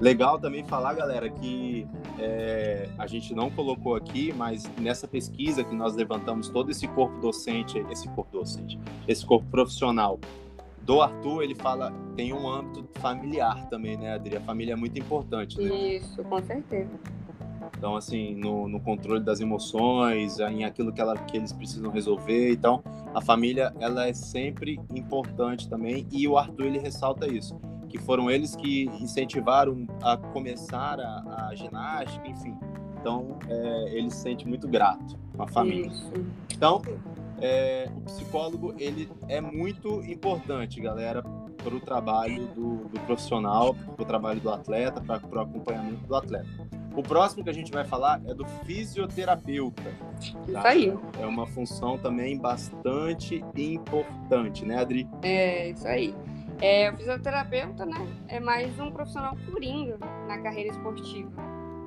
Legal 0.00 0.38
também 0.38 0.62
falar, 0.62 0.94
galera, 0.94 1.30
que 1.30 1.86
é, 2.18 2.88
a 2.98 3.06
gente 3.06 3.34
não 3.34 3.50
colocou 3.50 3.94
aqui, 3.94 4.32
mas 4.32 4.70
nessa 4.78 5.08
pesquisa 5.08 5.64
que 5.64 5.74
nós 5.74 5.94
levantamos 5.94 6.48
todo 6.48 6.70
esse 6.70 6.86
corpo 6.88 7.18
docente, 7.18 7.78
esse 7.90 8.06
corpo 8.08 8.38
docente, 8.38 8.78
esse 9.08 9.24
corpo 9.24 9.46
profissional 9.50 10.18
do 10.82 11.00
Arthur, 11.00 11.42
ele 11.42 11.54
fala, 11.54 11.92
tem 12.14 12.32
um 12.32 12.48
âmbito 12.48 12.86
familiar 13.00 13.68
também, 13.68 13.96
né, 13.96 14.14
Adri? 14.14 14.36
A 14.36 14.40
família 14.40 14.74
é 14.74 14.76
muito 14.76 14.98
importante, 14.98 15.58
né? 15.58 15.74
Isso, 15.74 16.22
com 16.22 16.40
certeza. 16.42 16.90
Então, 17.76 17.96
assim, 17.96 18.34
no, 18.34 18.68
no 18.68 18.80
controle 18.80 19.22
das 19.22 19.40
emoções, 19.40 20.38
em 20.38 20.64
aquilo 20.64 20.92
que, 20.92 21.00
ela, 21.00 21.16
que 21.16 21.36
eles 21.36 21.52
precisam 21.52 21.90
resolver. 21.90 22.52
Então, 22.52 22.82
a 23.14 23.20
família, 23.20 23.72
ela 23.80 24.06
é 24.06 24.12
sempre 24.12 24.78
importante 24.94 25.68
também. 25.68 26.06
E 26.12 26.28
o 26.28 26.38
Arthur, 26.38 26.66
ele 26.66 26.78
ressalta 26.78 27.26
isso. 27.26 27.58
Que 27.88 27.98
foram 27.98 28.30
eles 28.30 28.56
que 28.56 28.84
incentivaram 29.00 29.86
a 30.02 30.16
começar 30.16 30.98
a, 31.00 31.48
a 31.48 31.54
ginástica, 31.54 32.26
enfim. 32.28 32.56
Então, 33.00 33.38
é, 33.48 33.96
ele 33.96 34.10
se 34.10 34.22
sente 34.22 34.46
muito 34.46 34.66
grato 34.66 35.16
com 35.36 35.42
a 35.42 35.46
família. 35.46 35.86
Isso. 35.86 36.12
Então, 36.52 36.82
é, 37.40 37.88
o 37.94 38.00
psicólogo, 38.00 38.74
ele 38.78 39.08
é 39.28 39.40
muito 39.40 40.02
importante, 40.04 40.80
galera, 40.80 41.22
para 41.22 41.74
o 41.74 41.80
trabalho 41.80 42.46
do, 42.48 42.88
do 42.88 43.00
profissional, 43.06 43.74
para 43.74 44.02
o 44.02 44.04
trabalho 44.04 44.40
do 44.40 44.50
atleta, 44.50 45.00
para 45.00 45.20
o 45.38 45.40
acompanhamento 45.40 46.06
do 46.06 46.14
atleta. 46.14 46.48
O 46.96 47.02
próximo 47.02 47.44
que 47.44 47.50
a 47.50 47.52
gente 47.52 47.70
vai 47.70 47.84
falar 47.84 48.22
é 48.26 48.32
do 48.32 48.46
fisioterapeuta. 48.64 49.82
Isso 50.18 50.52
tá? 50.52 50.68
aí. 50.68 50.92
É 51.20 51.26
uma 51.26 51.46
função 51.46 51.98
também 51.98 52.38
bastante 52.38 53.44
importante, 53.54 54.64
né, 54.64 54.78
Adri? 54.78 55.06
É 55.22 55.70
isso 55.70 55.86
aí. 55.86 56.14
É, 56.60 56.90
o 56.90 56.96
fisioterapeuta, 56.96 57.84
né, 57.84 57.98
é 58.28 58.40
mais 58.40 58.78
um 58.80 58.90
profissional 58.90 59.36
coringa 59.50 59.98
na 60.26 60.38
carreira 60.38 60.70
esportiva, 60.70 61.30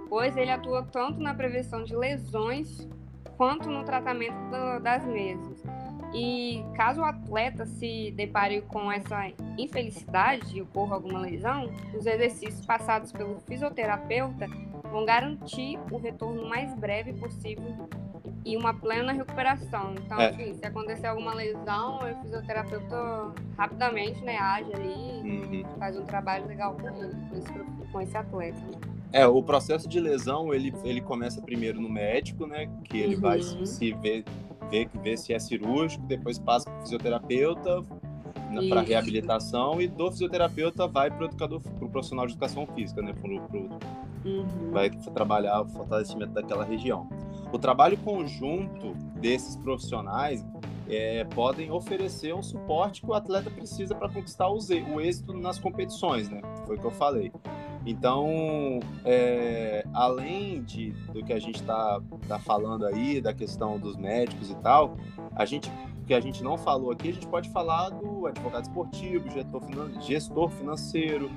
pois 0.08 0.38
ele 0.38 0.51
atua 0.51 0.84
tanto 0.84 1.19
na 1.19 1.34
prevenção 1.34 1.84
de 1.84 1.95
lesões 1.95 2.88
quanto 3.36 3.69
no 3.69 3.84
tratamento 3.84 4.36
do- 4.49 4.79
das 4.82 5.05
mesmas. 5.05 5.63
E 6.13 6.63
caso 6.75 7.01
o 7.01 7.05
atleta 7.05 7.65
se 7.65 8.12
depare 8.15 8.62
com 8.62 8.91
essa 8.91 9.32
infelicidade 9.58 10.58
e 10.58 10.62
ocorra 10.62 10.95
alguma 10.95 11.19
lesão, 11.19 11.69
os 11.93 12.05
exercícios 12.05 12.65
passados 12.65 13.12
pelo 13.12 13.39
fisioterapeuta 13.41 14.47
vão 14.91 15.05
garantir 15.05 15.79
o 15.91 15.97
retorno 15.97 16.47
mais 16.49 16.73
breve 16.73 17.13
possível 17.13 17.88
e 18.45 18.56
uma 18.58 18.73
plena 18.73 19.12
recuperação. 19.12 19.93
Então, 19.93 20.19
É. 20.19 20.30
assim, 20.30 20.54
se 20.54 20.65
acontecer 20.65 21.08
alguma 21.08 21.34
lesão, 21.34 21.97
o 21.97 22.21
fisioterapeuta 22.23 23.34
rapidamente 23.58 24.21
né, 24.23 24.38
age 24.38 24.73
ali, 24.73 25.21
Uhum. 25.23 25.63
faz 25.78 25.97
um 25.97 26.06
trabalho 26.06 26.47
legal 26.47 26.73
com, 26.75 26.88
ele, 26.88 27.13
com, 27.30 27.36
esse, 27.38 27.54
com 27.91 28.02
esse 28.02 28.17
atleta. 28.17 28.58
né? 28.60 28.78
É, 29.12 29.25
o 29.28 29.41
processo 29.41 29.88
de 29.89 29.99
lesão, 29.99 30.54
ele, 30.54 30.73
ele 30.84 31.02
começa 31.02 31.41
primeiro 31.41 31.82
no 31.82 31.89
médico, 31.89 32.45
né? 32.45 32.69
Que 32.84 32.99
ele 32.99 33.15
Uhum. 33.15 33.21
vai 33.21 33.41
se 33.41 33.91
ver, 33.93 34.23
ver, 34.69 34.88
ver 35.02 35.17
se 35.17 35.34
é 35.34 35.39
cirúrgico, 35.39 36.06
depois 36.06 36.38
passa 36.38 36.69
para 36.69 36.78
o 36.80 36.82
fisioterapeuta 36.84 37.84
para 38.67 38.82
reabilitação 38.82 39.80
e 39.80 39.88
do 39.88 40.10
fisioterapeuta 40.12 40.88
vai 40.88 41.10
para 41.12 41.21
o 41.23 41.25
educador, 41.25 41.60
para 41.62 41.86
o 41.86 41.89
profissional 41.89 42.25
de 42.25 42.34
educação 42.34 42.65
física, 42.67 43.02
né? 43.02 43.13
Pro, 43.13 43.39
pro, 43.41 43.69
Uhum. 44.25 44.71
vai 44.71 44.89
trabalhar 44.89 45.62
o 45.62 45.65
fortalecimento 45.69 46.34
daquela 46.34 46.63
região. 46.65 47.08
O 47.51 47.57
trabalho 47.57 47.97
conjunto 47.97 48.93
desses 49.15 49.55
profissionais 49.55 50.45
é, 50.88 51.23
podem 51.23 51.71
oferecer 51.71 52.33
um 52.33 52.41
suporte 52.41 53.01
que 53.01 53.07
o 53.07 53.13
atleta 53.13 53.49
precisa 53.49 53.93
para 53.95 54.09
conquistar 54.09 54.47
o, 54.49 54.57
o 54.93 55.01
êxito 55.01 55.33
nas 55.33 55.59
competições, 55.59 56.29
né? 56.29 56.41
Foi 56.65 56.75
o 56.75 56.79
que 56.79 56.85
eu 56.85 56.91
falei. 56.91 57.31
Então, 57.85 58.79
é, 59.05 59.85
além 59.93 60.62
de, 60.63 60.91
do 61.13 61.23
que 61.23 61.31
a 61.31 61.39
gente 61.39 61.59
está 61.62 62.01
tá 62.27 62.39
falando 62.39 62.85
aí, 62.85 63.21
da 63.21 63.33
questão 63.33 63.79
dos 63.79 63.95
médicos 63.95 64.49
e 64.49 64.55
tal, 64.55 64.97
a 65.35 65.45
gente 65.45 65.71
que 66.05 66.13
a 66.15 66.19
gente 66.19 66.43
não 66.43 66.57
falou 66.57 66.89
aqui, 66.89 67.09
a 67.09 67.13
gente 67.13 67.27
pode 67.27 67.49
falar 67.51 67.89
do 67.89 68.25
advogado 68.25 68.63
esportivo, 68.63 69.29
gestor, 69.29 69.62
gestor 70.01 70.49
financeiro, 70.49 71.29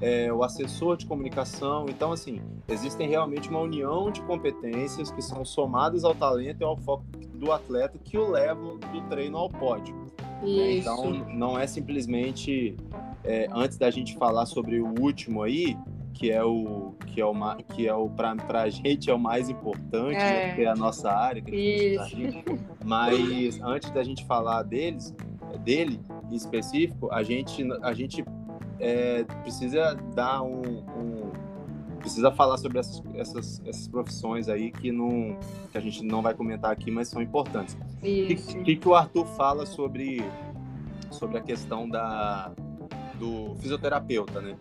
é, 0.00 0.32
o 0.32 0.42
assessor 0.42 0.96
de 0.96 1.06
comunicação. 1.06 1.86
Então, 1.88 2.12
assim, 2.12 2.40
existem 2.68 3.08
realmente 3.08 3.48
uma 3.48 3.60
união 3.60 4.10
de 4.10 4.20
competências 4.22 5.10
que 5.10 5.22
são 5.22 5.44
somadas 5.44 6.04
ao 6.04 6.14
talento 6.14 6.60
e 6.60 6.64
ao 6.64 6.76
foco 6.76 7.04
do 7.34 7.52
atleta 7.52 7.98
que 7.98 8.16
o 8.18 8.30
levam 8.30 8.78
do 8.78 9.00
treino 9.08 9.36
ao 9.38 9.48
pódio. 9.48 9.94
né? 10.42 10.76
Então, 10.76 11.10
não 11.34 11.58
é 11.58 11.66
simplesmente 11.66 12.76
é, 13.24 13.48
antes 13.52 13.76
da 13.76 13.90
gente 13.90 14.16
falar 14.16 14.46
sobre 14.46 14.80
o 14.80 14.94
último 15.00 15.42
aí, 15.42 15.76
que 16.14 16.30
é 16.32 16.42
o 16.42 16.94
que 17.06 17.20
é 17.20 17.24
o 17.24 17.32
que 17.74 17.86
é 17.86 17.94
o 17.94 18.08
para 18.08 18.62
a 18.62 18.68
gente 18.68 19.08
é 19.08 19.14
o 19.14 19.18
mais 19.18 19.48
importante, 19.48 20.16
né, 20.16 20.50
É. 20.50 20.54
que 20.54 20.62
é 20.62 20.66
a 20.66 20.74
nossa 20.74 21.10
área, 21.12 21.40
que 21.40 21.96
a 21.96 22.04
gente 22.04 22.42
tá. 22.42 22.52
Mas 22.84 23.60
antes 23.62 23.90
da 23.90 24.02
gente 24.02 24.24
falar 24.26 24.62
deles, 24.64 25.14
dele 25.60 26.00
em 26.30 26.34
específico, 26.34 27.08
a 27.12 27.22
gente 27.22 27.66
a 27.82 27.92
gente 27.92 28.24
é, 28.80 29.24
precisa 29.42 29.94
dar 30.14 30.42
um, 30.42 30.62
um- 30.96 31.32
precisa 31.98 32.30
falar 32.30 32.56
sobre 32.58 32.78
essas, 32.78 33.02
essas, 33.14 33.62
essas 33.66 33.88
profissões 33.88 34.48
aí 34.48 34.70
que 34.70 34.92
não 34.92 35.36
que 35.72 35.76
a 35.76 35.80
gente 35.80 36.02
não 36.04 36.22
vai 36.22 36.32
comentar 36.32 36.70
aqui, 36.70 36.90
mas 36.90 37.08
são 37.08 37.20
importantes. 37.20 37.76
O 38.24 38.26
que, 38.28 38.34
que, 38.64 38.76
que 38.76 38.88
o 38.88 38.94
Arthur 38.94 39.26
fala 39.26 39.66
sobre, 39.66 40.22
sobre 41.10 41.38
a 41.38 41.40
questão 41.40 41.88
da, 41.88 42.52
do 43.18 43.54
fisioterapeuta, 43.60 44.40
né? 44.40 44.56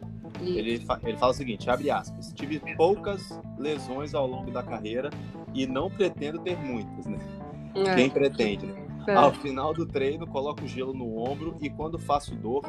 Ele, 0.57 0.79
fa- 0.79 0.99
ele 1.03 1.17
fala 1.17 1.31
o 1.31 1.35
seguinte, 1.35 1.69
abre 1.69 1.89
aspas, 1.89 2.31
tive 2.33 2.59
poucas 2.75 3.39
lesões 3.57 4.13
ao 4.13 4.27
longo 4.27 4.51
da 4.51 4.61
carreira 4.61 5.09
e 5.53 5.65
não 5.65 5.89
pretendo 5.89 6.39
ter 6.39 6.57
muitas, 6.57 7.05
né? 7.05 7.17
É, 7.75 7.95
Quem 7.95 8.09
pretende, 8.09 8.65
né? 8.65 8.87
é. 9.07 9.13
Ao 9.15 9.31
final 9.33 9.73
do 9.73 9.85
treino, 9.85 10.27
coloco 10.27 10.65
gelo 10.67 10.93
no 10.93 11.17
ombro 11.17 11.55
e 11.61 11.69
quando 11.69 11.97
faço 11.97 12.35
dor, 12.35 12.63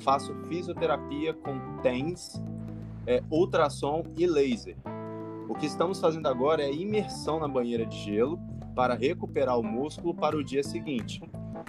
faço 0.00 0.34
fisioterapia 0.48 1.34
com 1.34 1.78
TENS, 1.82 2.42
é, 3.06 3.22
ultrassom 3.30 4.04
e 4.16 4.26
laser. 4.26 4.76
O 5.48 5.54
que 5.54 5.66
estamos 5.66 6.00
fazendo 6.00 6.26
agora 6.26 6.62
é 6.62 6.72
imersão 6.72 7.38
na 7.38 7.46
banheira 7.46 7.84
de 7.84 7.96
gelo 7.96 8.38
para 8.74 8.94
recuperar 8.94 9.58
o 9.58 9.62
músculo 9.62 10.14
para 10.14 10.36
o 10.36 10.42
dia 10.42 10.62
seguinte. 10.62 11.20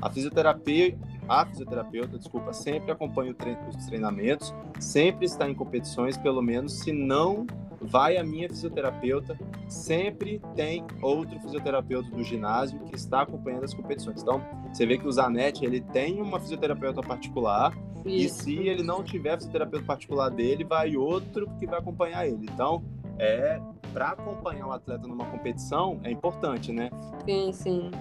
A 0.02 0.10
fisioterapia, 0.10 0.98
a 1.28 1.46
fisioterapeuta, 1.46 2.18
desculpa, 2.18 2.54
sempre 2.54 2.92
acompanha 2.92 3.34
treino, 3.34 3.60
os 3.68 3.86
treinamentos, 3.86 4.54
sempre 4.80 5.26
está 5.26 5.50
em 5.50 5.54
competições, 5.54 6.18
pelo 6.18 6.42
menos, 6.42 6.80
se 6.80 6.92
não 6.92 7.46
vai 7.82 8.18
a 8.18 8.24
minha 8.24 8.50
fisioterapeuta, 8.50 9.38
sempre 9.68 10.42
tem 10.56 10.84
outro 11.02 11.40
fisioterapeuta 11.40 12.10
do 12.10 12.24
ginásio 12.24 12.80
que 12.80 12.96
está 12.96 13.22
acompanhando 13.22 13.64
as 13.64 13.74
competições. 13.74 14.22
Então, 14.22 14.42
você 14.72 14.86
vê 14.86 14.98
que 14.98 15.08
o 15.08 15.12
Zanetti, 15.12 15.66
ele 15.66 15.82
tem 15.82 16.22
uma 16.22 16.40
fisioterapeuta 16.40 17.02
particular. 17.02 17.74
E 18.06 18.30
se 18.30 18.56
ele 18.68 18.84
não 18.84 19.04
tiver 19.04 19.36
fisioterapeuta 19.38 19.86
particular 19.86 20.30
dele, 20.30 20.64
vai 20.64 20.96
outro 20.96 21.50
que 21.60 21.66
vai 21.66 21.80
acompanhar 21.80 22.28
ele. 22.28 22.46
Então, 22.52 22.84
é 23.18 23.60
para 23.94 24.10
acompanhar 24.10 24.68
o 24.68 24.72
atleta 24.72 25.08
numa 25.08 25.26
competição 25.26 26.00
é 26.04 26.12
importante, 26.12 26.72
né? 26.72 26.90
Sim, 27.26 27.52
sim. 27.54 27.92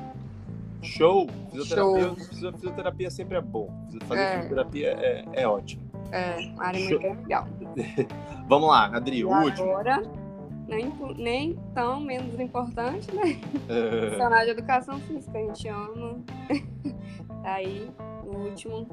Show! 0.82 1.28
Fisioterapia, 1.50 2.02
Show. 2.02 2.52
fisioterapia 2.52 3.10
sempre 3.10 3.36
é 3.36 3.40
bom. 3.40 3.70
Fazer 4.06 4.20
é. 4.20 4.32
fisioterapia 4.34 4.88
é, 4.88 5.24
é 5.32 5.48
ótimo. 5.48 5.82
É, 6.10 6.36
uma 6.52 6.64
área 6.64 6.80
muito 6.80 6.98
legal. 6.98 7.48
Vamos 8.48 8.68
lá, 8.68 8.86
Adri, 8.86 9.18
e 9.18 9.24
o 9.24 9.30
último. 9.30 9.70
Agora, 9.70 10.02
nem, 10.68 10.92
nem 11.16 11.58
tão 11.74 12.00
menos 12.00 12.38
importante, 12.38 13.14
né? 13.14 13.40
É. 13.68 14.00
Profissional 14.00 14.44
de 14.44 14.50
educação 14.50 14.98
física, 15.00 15.38
a 15.38 15.42
gente 15.42 15.68
ama. 15.68 16.18
Aí, 17.44 17.90
o 18.24 18.36
último. 18.36 18.86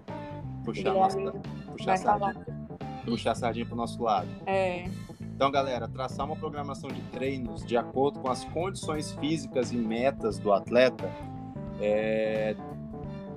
Puxar, 0.63 0.93
nossa, 0.93 1.17
puxar, 1.71 1.93
a 1.93 1.97
sardinha, 1.97 2.45
puxar 3.05 3.35
sardinha 3.35 3.65
pro 3.65 3.75
nosso 3.75 4.01
lado. 4.03 4.27
É. 4.45 4.85
Então, 5.35 5.49
galera, 5.49 5.87
traçar 5.87 6.25
uma 6.25 6.35
programação 6.35 6.89
de 6.89 7.01
treinos 7.03 7.65
de 7.65 7.75
acordo 7.75 8.19
com 8.19 8.29
as 8.29 8.43
condições 8.45 9.13
físicas 9.13 9.71
e 9.71 9.75
metas 9.75 10.37
do 10.37 10.53
atleta 10.53 11.11
é, 11.79 12.55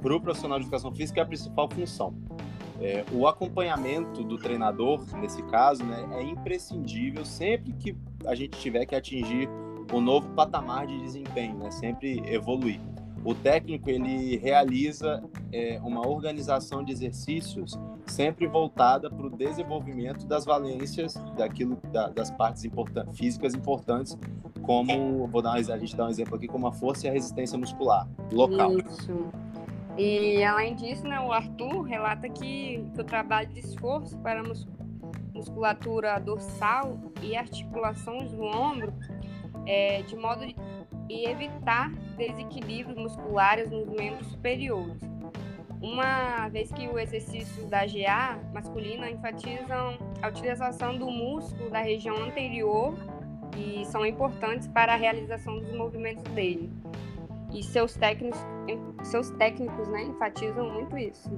para 0.02 0.14
o 0.14 0.20
profissional 0.20 0.58
de 0.58 0.64
educação 0.64 0.92
física 0.94 1.20
é 1.20 1.22
a 1.22 1.26
principal 1.26 1.66
função. 1.66 2.14
É, 2.78 3.04
o 3.10 3.26
acompanhamento 3.26 4.22
do 4.22 4.36
treinador, 4.36 5.02
nesse 5.16 5.42
caso, 5.44 5.82
né, 5.82 6.06
é 6.12 6.22
imprescindível 6.22 7.24
sempre 7.24 7.72
que 7.72 7.96
a 8.26 8.34
gente 8.34 8.58
tiver 8.58 8.84
que 8.84 8.94
atingir 8.94 9.48
um 9.92 10.00
novo 10.00 10.28
patamar 10.30 10.86
de 10.86 10.98
desempenho, 11.00 11.56
né, 11.56 11.70
sempre 11.70 12.22
evoluir. 12.26 12.80
O 13.24 13.34
técnico 13.34 13.88
ele 13.88 14.36
realiza 14.36 15.24
é, 15.50 15.80
uma 15.82 16.06
organização 16.06 16.84
de 16.84 16.92
exercícios 16.92 17.78
sempre 18.06 18.46
voltada 18.46 19.10
para 19.10 19.26
o 19.26 19.30
desenvolvimento 19.30 20.26
das 20.26 20.44
valências 20.44 21.14
daquilo 21.34 21.78
da, 21.90 22.08
das 22.08 22.30
partes 22.30 22.64
importan 22.64 23.06
físicas 23.14 23.54
importantes, 23.54 24.18
como 24.62 25.26
vou 25.26 25.40
dar 25.40 25.54
a 25.54 25.78
gente 25.78 25.96
dá 25.96 26.06
um 26.06 26.10
exemplo 26.10 26.36
aqui 26.36 26.46
como 26.46 26.66
a 26.66 26.72
força 26.72 27.06
e 27.06 27.10
a 27.10 27.12
resistência 27.12 27.56
muscular 27.56 28.06
local. 28.30 28.78
Isso. 28.78 29.32
E 29.96 30.42
além 30.42 30.74
disso, 30.74 31.06
né, 31.06 31.18
o 31.20 31.32
Arthur 31.32 31.82
relata 31.82 32.28
que, 32.28 32.84
que 32.94 33.00
o 33.00 33.04
trabalho 33.04 33.48
de 33.48 33.60
esforço 33.60 34.18
para 34.18 34.40
a 34.40 34.44
musculatura 35.32 36.18
dorsal 36.18 36.98
e 37.22 37.36
articulações 37.36 38.32
do 38.32 38.42
ombro 38.42 38.92
é, 39.66 40.02
de 40.02 40.16
modo 40.16 40.44
e 41.08 41.26
evitar 41.28 41.90
desequilíbrios 42.16 42.96
musculares 42.96 43.70
nos 43.70 43.88
membros 43.88 44.26
superiores. 44.28 45.00
Uma 45.80 46.48
vez 46.48 46.72
que 46.72 46.88
o 46.88 46.98
exercício 46.98 47.66
da 47.66 47.84
GA 47.84 48.38
masculina 48.54 49.10
enfatizam 49.10 49.98
a 50.22 50.28
utilização 50.28 50.96
do 50.96 51.10
músculo 51.10 51.68
da 51.68 51.80
região 51.80 52.16
anterior 52.24 52.94
e 53.56 53.84
são 53.86 54.06
importantes 54.06 54.66
para 54.68 54.94
a 54.94 54.96
realização 54.96 55.58
dos 55.58 55.72
movimentos 55.74 56.24
dele. 56.32 56.72
E 57.52 57.62
seus 57.62 57.94
técnicos, 57.94 58.38
seus 59.02 59.30
técnicos 59.32 59.86
né, 59.88 60.04
enfatizam 60.04 60.72
muito 60.72 60.96
isso. 60.96 61.30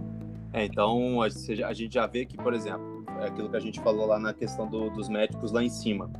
É, 0.52 0.64
então 0.64 1.20
a 1.20 1.72
gente 1.74 1.92
já 1.92 2.06
vê 2.06 2.24
que, 2.24 2.36
por 2.36 2.54
exemplo, 2.54 3.04
é 3.20 3.26
aquilo 3.26 3.50
que 3.50 3.56
a 3.56 3.60
gente 3.60 3.80
falou 3.80 4.06
lá 4.06 4.18
na 4.18 4.32
questão 4.32 4.66
do, 4.66 4.90
dos 4.90 5.08
médicos 5.08 5.52
lá 5.52 5.62
em 5.62 5.68
cima. 5.68 6.10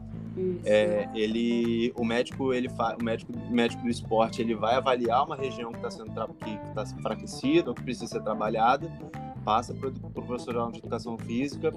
É, 0.65 1.09
ele, 1.15 1.93
o 1.97 2.05
médico, 2.05 2.53
ele 2.53 2.69
o 2.69 3.05
médico, 3.05 3.33
médico 3.51 3.83
do 3.83 3.89
esporte, 3.89 4.43
ele 4.43 4.55
vai 4.55 4.75
avaliar 4.75 5.25
uma 5.25 5.37
região 5.37 5.71
que 5.71 5.79
está 5.79 5.91
sendo 5.91 6.13
que 6.35 6.51
está 6.51 6.83
enfraquecida 6.99 7.71
ou 7.71 7.75
que 7.75 7.83
precisa 7.83 8.07
ser 8.07 8.23
trabalhada, 8.23 8.91
passa 9.45 9.73
para 9.73 9.89
o 9.89 10.23
profissional 10.23 10.71
de 10.73 10.79
educação 10.79 11.17
física 11.17 11.73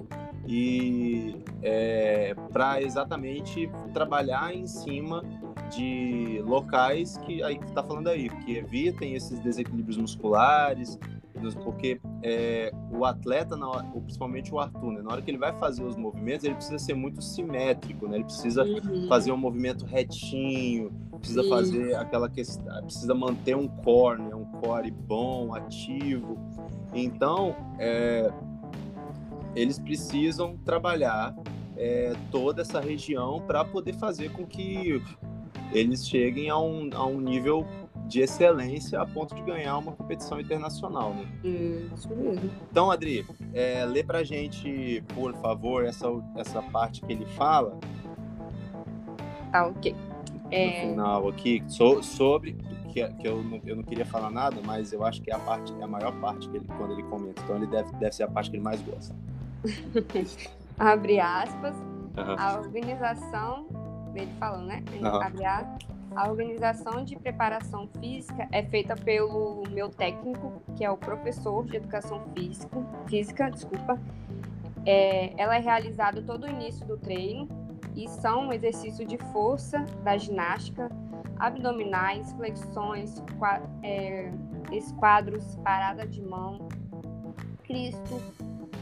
e 0.46 1.36
é, 1.62 2.34
para 2.52 2.82
exatamente 2.82 3.70
trabalhar 3.94 4.54
em 4.54 4.66
cima 4.66 5.22
de 5.70 6.42
locais 6.44 7.16
que 7.18 7.42
aí 7.42 7.58
que 7.58 7.66
está 7.66 7.82
falando 7.82 8.08
aí, 8.08 8.28
que 8.28 8.56
evitem 8.56 9.14
esses 9.14 9.38
desequilíbrios 9.38 9.96
musculares, 9.96 10.98
porque 11.54 12.00
é, 12.22 12.72
o 12.90 13.04
atleta, 13.04 13.56
hora, 13.56 13.84
principalmente 14.02 14.52
o 14.52 14.58
Arthur, 14.58 14.92
né, 14.92 15.02
na 15.02 15.12
hora 15.12 15.22
que 15.22 15.30
ele 15.30 15.38
vai 15.38 15.52
fazer 15.58 15.84
os 15.84 15.96
movimentos, 15.96 16.44
ele 16.44 16.54
precisa 16.54 16.78
ser 16.78 16.94
muito 16.94 17.22
simétrico, 17.22 18.06
né? 18.08 18.16
Ele 18.16 18.24
precisa 18.24 18.64
uhum. 18.64 19.08
fazer 19.08 19.32
um 19.32 19.36
movimento 19.36 19.84
retinho, 19.84 20.92
precisa 21.18 21.42
fazer 21.44 21.94
aquela 21.96 22.28
questão, 22.28 22.82
precisa 22.84 23.14
manter 23.14 23.56
um 23.56 23.68
core, 23.68 24.22
né? 24.22 24.34
Um 24.34 24.44
core 24.44 24.90
bom, 24.90 25.54
ativo. 25.54 26.38
Então, 26.94 27.54
é, 27.78 28.30
eles 29.54 29.78
precisam 29.78 30.56
trabalhar 30.58 31.34
é, 31.76 32.12
toda 32.30 32.62
essa 32.62 32.80
região 32.80 33.40
para 33.46 33.64
poder 33.64 33.94
fazer 33.94 34.30
com 34.32 34.46
que 34.46 35.02
eles 35.72 36.06
cheguem 36.06 36.50
a 36.50 36.58
um, 36.58 36.90
a 36.92 37.06
um 37.06 37.20
nível 37.20 37.66
de 38.10 38.20
excelência 38.20 39.00
a 39.00 39.06
ponto 39.06 39.36
de 39.36 39.42
ganhar 39.42 39.78
uma 39.78 39.92
competição 39.92 40.40
internacional, 40.40 41.14
né? 41.14 41.28
Isso 41.44 42.08
mesmo. 42.08 42.50
Então, 42.68 42.90
Adri, 42.90 43.24
é, 43.54 43.84
lê 43.84 44.02
pra 44.02 44.24
gente, 44.24 45.02
por 45.14 45.32
favor, 45.34 45.84
essa, 45.84 46.06
essa 46.36 46.60
parte 46.60 47.00
que 47.02 47.12
ele 47.12 47.24
fala. 47.24 47.78
Tá, 49.52 49.68
ok. 49.68 49.94
É... 50.50 50.86
No 50.86 50.90
final 50.90 51.28
aqui, 51.28 51.62
so, 51.68 52.02
sobre, 52.02 52.56
que, 52.92 53.08
que 53.14 53.28
eu, 53.28 53.44
não, 53.44 53.60
eu 53.64 53.76
não 53.76 53.84
queria 53.84 54.04
falar 54.04 54.30
nada, 54.30 54.60
mas 54.66 54.92
eu 54.92 55.04
acho 55.04 55.22
que 55.22 55.30
é 55.30 55.34
a 55.34 55.38
parte, 55.38 55.72
é 55.78 55.84
a 55.84 55.86
maior 55.86 56.12
parte 56.20 56.48
que 56.48 56.56
ele, 56.56 56.66
quando 56.76 56.94
ele 56.94 57.04
comenta. 57.04 57.40
Então, 57.44 57.56
ele 57.56 57.68
deve, 57.68 57.92
deve 57.92 58.12
ser 58.12 58.24
a 58.24 58.28
parte 58.28 58.50
que 58.50 58.56
ele 58.56 58.64
mais 58.64 58.82
gosta. 58.82 59.14
Abre 60.76 61.20
aspas. 61.20 61.76
Uhum. 61.76 62.36
A 62.36 62.58
organização, 62.58 63.68
ele 64.16 64.32
falando, 64.40 64.66
né? 64.66 64.82
Uhum. 65.00 65.06
Abre 65.06 65.44
aspas 65.44 65.99
a 66.14 66.28
organização 66.28 67.04
de 67.04 67.16
preparação 67.16 67.88
física 68.00 68.48
é 68.50 68.62
feita 68.62 68.96
pelo 68.96 69.62
meu 69.70 69.88
técnico, 69.88 70.62
que 70.76 70.84
é 70.84 70.90
o 70.90 70.96
professor 70.96 71.64
de 71.66 71.76
educação 71.76 72.22
física, 73.06 73.50
desculpa. 73.50 73.98
É, 74.84 75.32
ela 75.40 75.56
é 75.56 75.60
realizada 75.60 76.22
todo 76.22 76.44
o 76.44 76.48
início 76.48 76.86
do 76.86 76.96
treino 76.96 77.48
e 77.94 78.08
são 78.08 78.52
exercícios 78.52 79.06
de 79.06 79.18
força 79.32 79.80
da 80.02 80.16
ginástica, 80.16 80.90
abdominais, 81.38 82.32
flexões, 82.32 83.22
é, 83.82 84.32
esquadros, 84.72 85.56
parada 85.56 86.06
de 86.06 86.22
mão, 86.22 86.68
Cristo. 87.64 88.20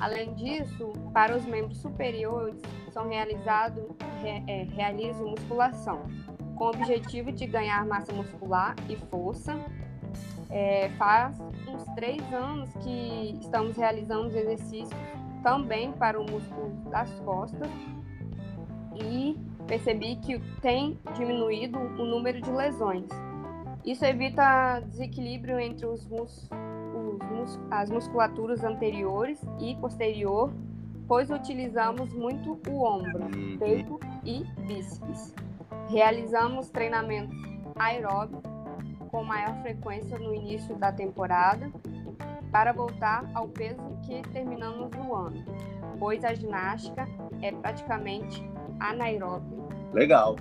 Além 0.00 0.32
disso, 0.34 0.92
para 1.12 1.36
os 1.36 1.44
membros 1.44 1.78
superiores, 1.78 2.60
são 2.92 3.08
realizados 3.08 3.84
re, 4.22 4.44
é, 4.46 4.62
realizo 4.70 5.26
musculação 5.26 6.02
com 6.58 6.64
o 6.64 6.68
objetivo 6.68 7.30
de 7.30 7.46
ganhar 7.46 7.86
massa 7.86 8.12
muscular 8.12 8.74
e 8.88 8.96
força. 8.96 9.56
É, 10.50 10.88
faz 10.98 11.38
uns 11.68 11.84
três 11.94 12.22
anos 12.32 12.70
que 12.82 13.38
estamos 13.40 13.76
realizando 13.76 14.28
os 14.28 14.34
exercícios 14.34 14.98
também 15.42 15.92
para 15.92 16.18
o 16.18 16.24
músculo 16.28 16.70
das 16.90 17.12
costas 17.20 17.68
e 18.94 19.36
percebi 19.66 20.16
que 20.16 20.38
tem 20.60 20.98
diminuído 21.14 21.78
o 21.78 22.04
número 22.04 22.40
de 22.40 22.50
lesões. 22.50 23.08
Isso 23.84 24.04
evita 24.04 24.80
desequilíbrio 24.80 25.58
entre 25.60 25.86
os 25.86 26.06
mus 26.08 26.50
as 27.70 27.88
musculaturas 27.88 28.64
anteriores 28.64 29.40
e 29.60 29.76
posterior, 29.76 30.52
pois 31.06 31.30
utilizamos 31.30 32.12
muito 32.12 32.58
o 32.68 32.82
ombro, 32.82 33.24
uhum. 33.24 33.56
peito 33.58 34.00
e 34.24 34.44
bíceps. 34.66 35.34
Realizamos 35.88 36.70
treinamentos 36.70 37.36
aeróbicos 37.76 38.50
com 39.10 39.24
maior 39.24 39.54
frequência 39.62 40.18
no 40.18 40.34
início 40.34 40.76
da 40.76 40.92
temporada 40.92 41.72
para 42.52 42.72
voltar 42.72 43.28
ao 43.34 43.48
peso 43.48 43.80
que 44.04 44.22
terminamos 44.30 44.90
no 44.96 45.14
ano, 45.14 45.44
pois 45.98 46.24
a 46.24 46.34
ginástica 46.34 47.06
é 47.42 47.52
praticamente 47.52 48.42
anaeróbica. 48.78 49.74
Legal, 49.92 50.36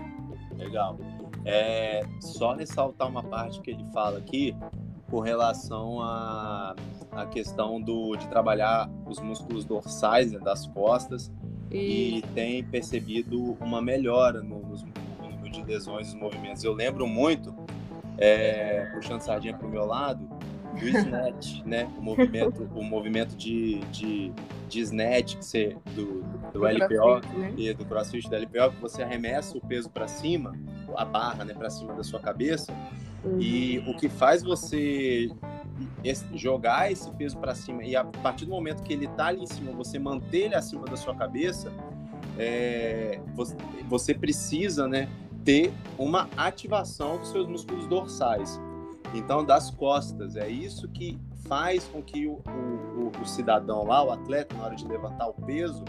legal. 0.57 0.97
É, 1.45 2.01
só 2.19 2.53
ressaltar 2.53 3.07
uma 3.07 3.23
parte 3.23 3.61
que 3.61 3.71
ele 3.71 3.85
fala 3.93 4.17
aqui 4.17 4.55
com 5.09 5.19
relação 5.19 6.01
à 6.01 6.75
a, 7.11 7.21
a, 7.21 7.25
questão 7.25 7.79
do, 7.79 8.17
de 8.17 8.27
trabalhar 8.27 8.89
os 9.05 9.19
músculos 9.19 9.63
dorsais 9.63 10.31
né, 10.31 10.39
das 10.39 10.67
costas 10.67 11.31
e... 11.71 12.17
e 12.17 12.21
tem 12.33 12.63
percebido 12.63 13.57
uma 13.61 13.81
melhora 13.81 14.41
no, 14.41 14.56
de 15.49 15.63
lesões 15.63 16.11
dos 16.11 16.19
movimentos. 16.19 16.63
Eu 16.63 16.73
lembro 16.73 17.07
muito, 17.07 17.55
é, 18.17 18.89
puxando 18.93 19.21
sardinha 19.21 19.55
para 19.55 19.67
o 19.67 19.69
meu 19.69 19.85
lado, 19.85 20.27
do 20.79 20.87
snatch, 20.87 21.63
né? 21.65 21.89
O 21.97 22.01
movimento, 22.01 22.69
o 22.75 22.83
movimento 22.83 23.35
de, 23.35 23.79
de, 23.91 24.31
de 24.67 24.79
snatch 24.81 25.35
que 25.37 25.45
você, 25.45 25.77
do, 25.95 26.21
do, 26.21 26.51
do 26.53 26.65
LPO 26.65 26.87
crossfit, 26.87 27.37
né? 27.37 27.53
e 27.57 27.73
do 27.73 27.85
crossfit 27.85 28.29
da 28.29 28.37
LPO, 28.37 28.75
que 28.75 28.81
você 28.81 29.03
arremessa 29.03 29.57
o 29.57 29.61
peso 29.61 29.89
para 29.89 30.07
cima, 30.07 30.57
a 30.95 31.05
barra, 31.05 31.43
né, 31.43 31.53
para 31.53 31.69
cima 31.69 31.93
da 31.93 32.03
sua 32.03 32.19
cabeça. 32.19 32.73
Uhum. 33.23 33.39
E 33.41 33.79
o 33.87 33.95
que 33.95 34.07
faz 34.07 34.43
você 34.43 35.29
jogar 36.33 36.91
esse 36.91 37.11
peso 37.11 37.37
para 37.37 37.53
cima 37.53 37.83
e 37.83 37.95
a 37.95 38.03
partir 38.03 38.45
do 38.45 38.51
momento 38.51 38.81
que 38.83 38.93
ele 38.93 39.05
está 39.05 39.27
ali 39.27 39.41
em 39.41 39.47
cima, 39.47 39.71
você 39.71 39.99
manter 39.99 40.45
ele 40.45 40.55
acima 40.55 40.85
da 40.85 40.95
sua 40.95 41.15
cabeça, 41.15 41.71
é, 42.37 43.19
você, 43.35 43.55
você, 43.87 44.13
precisa, 44.13 44.87
né, 44.87 45.09
ter 45.47 45.71
uma 45.97 46.27
ativação 46.35 47.17
dos 47.19 47.29
seus 47.29 47.47
músculos 47.47 47.87
dorsais. 47.87 48.59
Então, 49.13 49.45
das 49.45 49.71
costas. 49.71 50.35
É 50.35 50.49
isso 50.49 50.89
que 50.89 51.17
faz 51.47 51.85
com 51.85 52.03
que 52.03 52.27
o, 52.27 52.41
o, 52.45 53.11
o 53.21 53.25
cidadão 53.25 53.85
lá, 53.85 54.03
o 54.03 54.11
atleta, 54.11 54.53
na 54.57 54.65
hora 54.65 54.75
de 54.75 54.85
levantar 54.85 55.29
o 55.29 55.33
peso, 55.33 55.85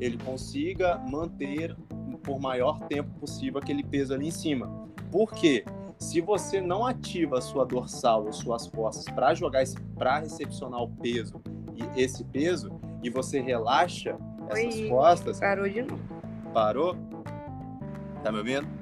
ele 0.00 0.16
consiga 0.16 0.96
manter 0.96 1.76
por 2.22 2.40
maior 2.40 2.80
tempo 2.88 3.10
possível 3.20 3.60
aquele 3.60 3.82
peso 3.82 4.14
ali 4.14 4.28
em 4.28 4.30
cima. 4.30 4.88
Por 5.10 5.30
quê? 5.34 5.62
Se 5.98 6.22
você 6.22 6.58
não 6.58 6.86
ativa 6.86 7.36
a 7.36 7.42
sua 7.42 7.66
dorsal 7.66 8.24
ou 8.24 8.32
suas 8.32 8.66
costas 8.66 9.04
para 9.14 9.34
jogar 9.34 9.62
para 9.94 10.20
recepcionar 10.20 10.82
o 10.82 10.88
peso 10.88 11.38
e 11.74 12.00
esse 12.00 12.24
peso 12.24 12.80
e 13.02 13.10
você 13.10 13.40
relaxa 13.40 14.16
essas 14.48 14.74
Oi, 14.74 14.88
costas. 14.88 15.38
Parou 15.38 15.68
de 15.68 15.82
novo. 15.82 16.02
Parou? 16.54 16.96
Tá 18.24 18.32
me 18.32 18.38
ouvindo? 18.38 18.81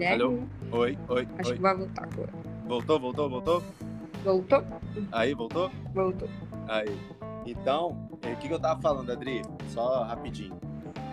Guilherme? 0.00 0.22
Alô? 0.22 0.38
Oi, 0.72 0.98
oi. 1.08 1.28
Acho 1.38 1.50
oi. 1.50 1.56
que 1.56 1.62
vai 1.62 1.76
voltar 1.76 2.04
agora. 2.04 2.32
Voltou, 2.66 2.98
voltou, 2.98 3.28
voltou? 3.28 3.62
Voltou. 4.24 4.64
Aí, 5.12 5.34
voltou? 5.34 5.70
Voltou. 5.92 6.28
Aí. 6.66 6.88
Então, 7.44 8.08
o 8.10 8.16
que, 8.16 8.48
que 8.48 8.50
eu 8.50 8.58
tava 8.58 8.80
falando, 8.80 9.12
Adri? 9.12 9.42
Só 9.68 10.04
rapidinho 10.04 10.58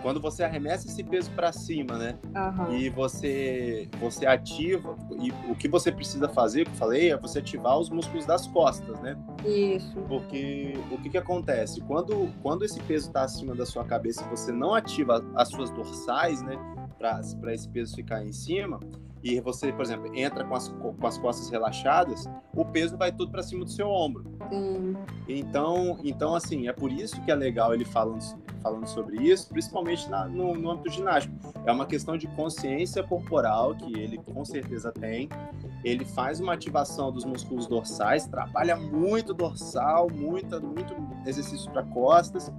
quando 0.02 0.20
você 0.20 0.44
arremessa 0.44 0.86
esse 0.86 1.02
peso 1.02 1.30
para 1.32 1.52
cima, 1.52 1.96
né? 1.96 2.18
Uhum. 2.34 2.72
E 2.72 2.88
você 2.88 3.88
você 4.00 4.26
ativa 4.26 4.96
e 5.20 5.32
o 5.50 5.54
que 5.54 5.68
você 5.68 5.90
precisa 5.90 6.28
fazer, 6.28 6.64
que 6.64 6.70
eu 6.70 6.76
falei, 6.76 7.12
é 7.12 7.16
você 7.16 7.40
ativar 7.40 7.78
os 7.78 7.90
músculos 7.90 8.24
das 8.26 8.46
costas, 8.46 8.98
né? 9.00 9.16
Isso. 9.44 9.96
Porque 10.08 10.74
o 10.90 10.98
que 10.98 11.10
que 11.10 11.18
acontece? 11.18 11.80
Quando 11.82 12.30
quando 12.42 12.64
esse 12.64 12.80
peso 12.80 13.08
está 13.08 13.22
acima 13.22 13.54
da 13.54 13.66
sua 13.66 13.84
cabeça 13.84 14.24
e 14.24 14.28
você 14.28 14.52
não 14.52 14.74
ativa 14.74 15.24
as 15.34 15.48
suas 15.48 15.70
dorsais, 15.70 16.42
né, 16.42 16.56
para 16.98 17.54
esse 17.54 17.68
peso 17.68 17.94
ficar 17.94 18.24
em 18.24 18.32
cima, 18.32 18.80
e 19.22 19.40
você, 19.40 19.72
por 19.72 19.82
exemplo, 19.82 20.14
entra 20.14 20.44
com 20.44 20.54
as, 20.54 20.68
com 20.68 21.06
as 21.06 21.18
costas 21.18 21.50
relaxadas, 21.50 22.28
o 22.54 22.64
peso 22.64 22.96
vai 22.96 23.10
tudo 23.10 23.30
para 23.30 23.42
cima 23.42 23.64
do 23.64 23.70
seu 23.70 23.88
ombro. 23.88 24.24
Sim. 24.48 24.96
Então, 25.26 25.98
então, 26.04 26.34
assim, 26.34 26.68
é 26.68 26.72
por 26.72 26.92
isso 26.92 27.20
que 27.22 27.30
é 27.30 27.34
legal 27.34 27.74
ele 27.74 27.84
falando, 27.84 28.22
falando 28.62 28.86
sobre 28.86 29.16
isso, 29.16 29.48
principalmente 29.48 30.08
na, 30.08 30.26
no, 30.26 30.54
no 30.54 30.70
âmbito 30.70 30.90
ginástico. 30.90 31.34
É 31.66 31.72
uma 31.72 31.86
questão 31.86 32.16
de 32.16 32.28
consciência 32.28 33.02
corporal 33.02 33.74
que 33.74 33.98
ele 33.98 34.18
com 34.18 34.44
certeza 34.44 34.92
tem. 34.92 35.28
Ele 35.84 36.04
faz 36.04 36.38
uma 36.38 36.52
ativação 36.52 37.10
dos 37.10 37.24
músculos 37.24 37.66
dorsais, 37.66 38.26
trabalha 38.26 38.76
muito 38.76 39.34
dorsal, 39.34 40.08
muito, 40.08 40.60
muito 40.64 40.94
exercício 41.26 41.70
para 41.72 41.82
costas, 41.82 42.52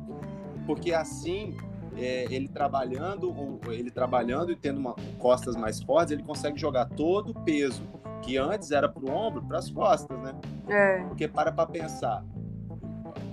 porque 0.66 0.94
assim 0.94 1.56
é, 2.00 2.26
ele 2.30 2.48
trabalhando, 2.48 3.60
ele 3.68 3.92
trabalhando 3.92 4.52
e 4.52 4.56
tendo 4.56 4.80
uma, 4.80 4.96
costas 5.18 5.56
mais 5.56 5.82
fortes, 5.82 6.12
ele 6.12 6.24
consegue 6.24 6.60
jogar 6.60 6.86
todo 6.86 7.32
o 7.32 7.34
peso 7.34 7.84
que 8.22 8.38
antes 8.38 8.72
era 8.72 8.88
para 8.88 9.04
o 9.04 9.10
ombro 9.10 9.42
para 9.44 9.60
as 9.60 9.70
costas, 9.70 10.18
né? 10.20 10.34
É. 10.68 11.04
Porque 11.04 11.28
para 11.28 11.52
para 11.52 11.66
pensar, 11.66 12.24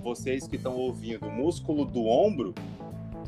vocês 0.03 0.47
que 0.47 0.55
estão 0.55 0.75
ouvindo, 0.75 1.25
o 1.25 1.31
músculo 1.31 1.85
do 1.85 2.05
ombro, 2.05 2.53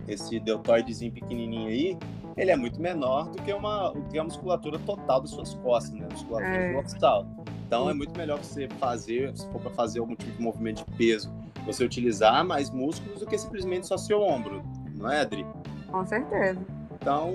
esse 0.07 0.39
deltoidezinho 0.39 1.11
pequenininho 1.11 1.69
aí, 1.69 1.97
ele 2.37 2.51
é 2.51 2.55
muito 2.55 2.81
menor 2.81 3.29
do 3.29 3.41
que 3.41 3.51
uma, 3.51 3.89
do 3.89 4.01
que 4.03 4.17
a 4.17 4.23
musculatura 4.23 4.79
total 4.79 5.21
das 5.21 5.31
suas 5.31 5.53
costas, 5.55 5.93
né? 5.93 6.07
A 6.09 6.13
musculatura 6.13 6.55
é. 6.55 6.73
dorsal. 6.73 7.27
Então 7.67 7.89
é 7.89 7.93
muito 7.93 8.17
melhor 8.17 8.39
você 8.39 8.67
fazer, 8.79 9.35
se 9.37 9.47
for 9.51 9.61
para 9.61 9.71
fazer 9.71 9.99
algum 9.99 10.15
tipo 10.15 10.31
de 10.31 10.41
movimento 10.41 10.83
de 10.83 10.97
peso, 10.97 11.31
você 11.65 11.83
utilizar 11.83 12.43
mais 12.43 12.71
músculos 12.71 13.19
do 13.19 13.27
que 13.27 13.37
simplesmente 13.37 13.85
só 13.85 13.97
seu 13.97 14.21
ombro 14.21 14.63
não 14.99 15.11
é, 15.11 15.21
Adri? 15.21 15.45
Com 15.89 16.05
certeza. 16.05 16.59
Então, 17.01 17.33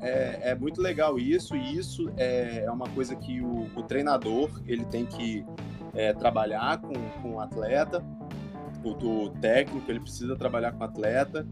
é, 0.00 0.50
é 0.50 0.54
muito 0.54 0.82
legal 0.82 1.18
isso, 1.18 1.54
e 1.54 1.76
isso 1.76 2.10
é, 2.16 2.64
é 2.64 2.70
uma 2.70 2.88
coisa 2.88 3.14
que 3.14 3.40
o, 3.40 3.70
o 3.74 3.82
treinador 3.84 4.50
ele 4.66 4.84
tem 4.86 5.06
que 5.06 5.46
é, 5.94 6.12
trabalhar 6.12 6.78
com, 6.78 6.92
com 7.22 7.34
o 7.34 7.40
atleta, 7.40 8.04
o, 8.82 8.90
o 8.90 9.30
técnico 9.30 9.90
ele 9.90 10.00
precisa 10.00 10.36
trabalhar 10.36 10.72
com 10.72 10.80
o 10.80 10.84
atleta, 10.84 11.46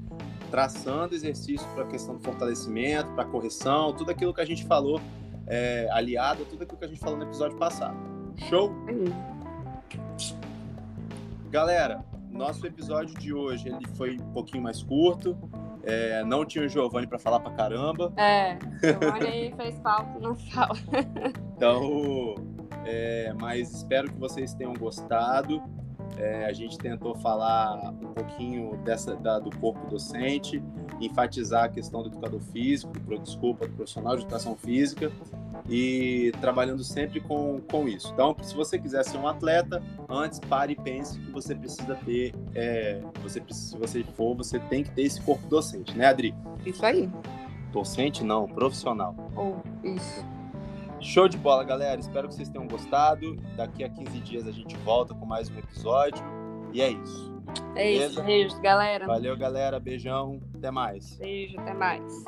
traçando 0.51 1.15
exercício 1.15 1.67
para 1.75 1.85
a 1.85 1.87
questão 1.87 2.17
do 2.17 2.21
fortalecimento, 2.21 3.11
para 3.13 3.25
correção, 3.25 3.95
tudo 3.95 4.11
aquilo 4.11 4.35
que 4.35 4.41
a 4.41 4.45
gente 4.45 4.67
falou, 4.67 5.01
é, 5.47 5.89
aliado 5.91 6.43
a 6.43 6.47
tudo 6.47 6.65
aquilo 6.65 6.79
que 6.79 6.85
a 6.85 6.89
gente 6.89 7.01
falou 7.01 7.17
no 7.17 7.25
episódio 7.25 7.57
passado. 7.57 7.97
Show? 8.49 8.71
Galera, 11.51 12.05
nosso 12.33 12.67
episódio 12.67 13.15
de 13.19 13.33
hoje 13.33 13.69
ele 13.69 13.87
foi 13.97 14.17
um 14.17 14.33
pouquinho 14.33 14.63
mais 14.63 14.83
curto. 14.83 15.37
É, 15.85 16.25
não 16.25 16.45
tinha 16.45 16.65
o 16.65 16.69
Giovanni 16.69 17.07
para 17.07 17.19
falar 17.19 17.41
para 17.41 17.53
caramba. 17.53 18.13
É, 18.17 18.55
o 18.55 19.01
Giovanni 19.01 19.55
fez 19.57 19.79
falta 19.81 20.19
na 20.19 20.35
sala. 20.37 20.79
então, 21.57 22.35
é, 22.85 23.33
mas 23.41 23.73
espero 23.73 24.11
que 24.11 24.19
vocês 24.19 24.55
tenham 24.55 24.75
gostado. 24.75 25.63
É, 26.19 26.45
a 26.45 26.53
gente 26.53 26.77
tentou 26.79 27.15
falar 27.17 27.91
um 27.91 28.13
pouquinho 28.13 28.77
dessa, 28.85 29.17
da, 29.17 29.39
do 29.39 29.51
corpo 29.59 29.89
docente, 29.89 30.63
enfatizar 31.01 31.65
a 31.65 31.69
questão 31.69 32.03
do 32.03 32.09
educador 32.11 32.41
físico, 32.41 32.93
do, 32.93 33.19
desculpa, 33.19 33.67
do 33.67 33.75
profissional 33.75 34.15
de 34.17 34.23
educação 34.23 34.55
física 34.55 35.11
e 35.69 36.33
trabalhando 36.41 36.83
sempre 36.83 37.21
com, 37.21 37.61
com 37.71 37.89
isso. 37.89 38.11
Então, 38.13 38.37
se 38.43 38.55
você 38.55 38.79
quiser 38.79 39.05
ser 39.05 39.19
um 39.19 39.29
atleta, 39.29 39.83
antes 40.09 40.41
pare 40.41 40.73
e 40.73 40.77
pense 40.77 41.19
que 41.19 41.31
você 41.31 41.55
precisa 41.55 41.95
ter, 42.05 42.35
é, 42.55 43.01
você, 43.23 43.43
se 43.51 43.77
você 43.77 44.03
for, 44.03 44.35
você 44.35 44.59
tem 44.59 44.83
que 44.83 44.91
ter 44.91 45.03
esse 45.03 45.21
corpo 45.21 45.47
docente, 45.47 45.97
né, 45.97 46.07
Adri? 46.07 46.35
Isso 46.65 46.85
aí. 46.85 47.09
Docente 47.73 48.23
não, 48.25 48.47
profissional. 48.47 49.15
Oh, 49.37 49.87
isso. 49.87 50.25
Show 51.01 51.27
de 51.27 51.37
bola, 51.37 51.65
galera. 51.65 52.01
Espero 52.01 52.29
que 52.29 52.35
vocês 52.35 52.49
tenham 52.49 52.69
gostado. 52.69 53.37
Daqui 53.57 53.83
a 53.83 53.89
15 53.89 54.21
dias 54.21 54.47
a 54.47 54.53
gente 54.53 54.77
volta 54.79 55.13
com 55.15 55.27
mais 55.27 55.51
um 55.51 55.59
episódio. 55.59 56.25
E 56.73 56.81
é 56.81 56.91
isso. 56.91 57.33
É 57.75 57.91
isso, 57.91 58.23
beijo, 58.23 58.61
galera. 58.61 59.07
Valeu, 59.07 59.37
galera. 59.37 59.81
Beijão. 59.81 60.41
Até 60.55 60.71
mais. 60.71 61.17
Beijo, 61.17 61.59
até 61.59 61.75
mais. 61.75 62.25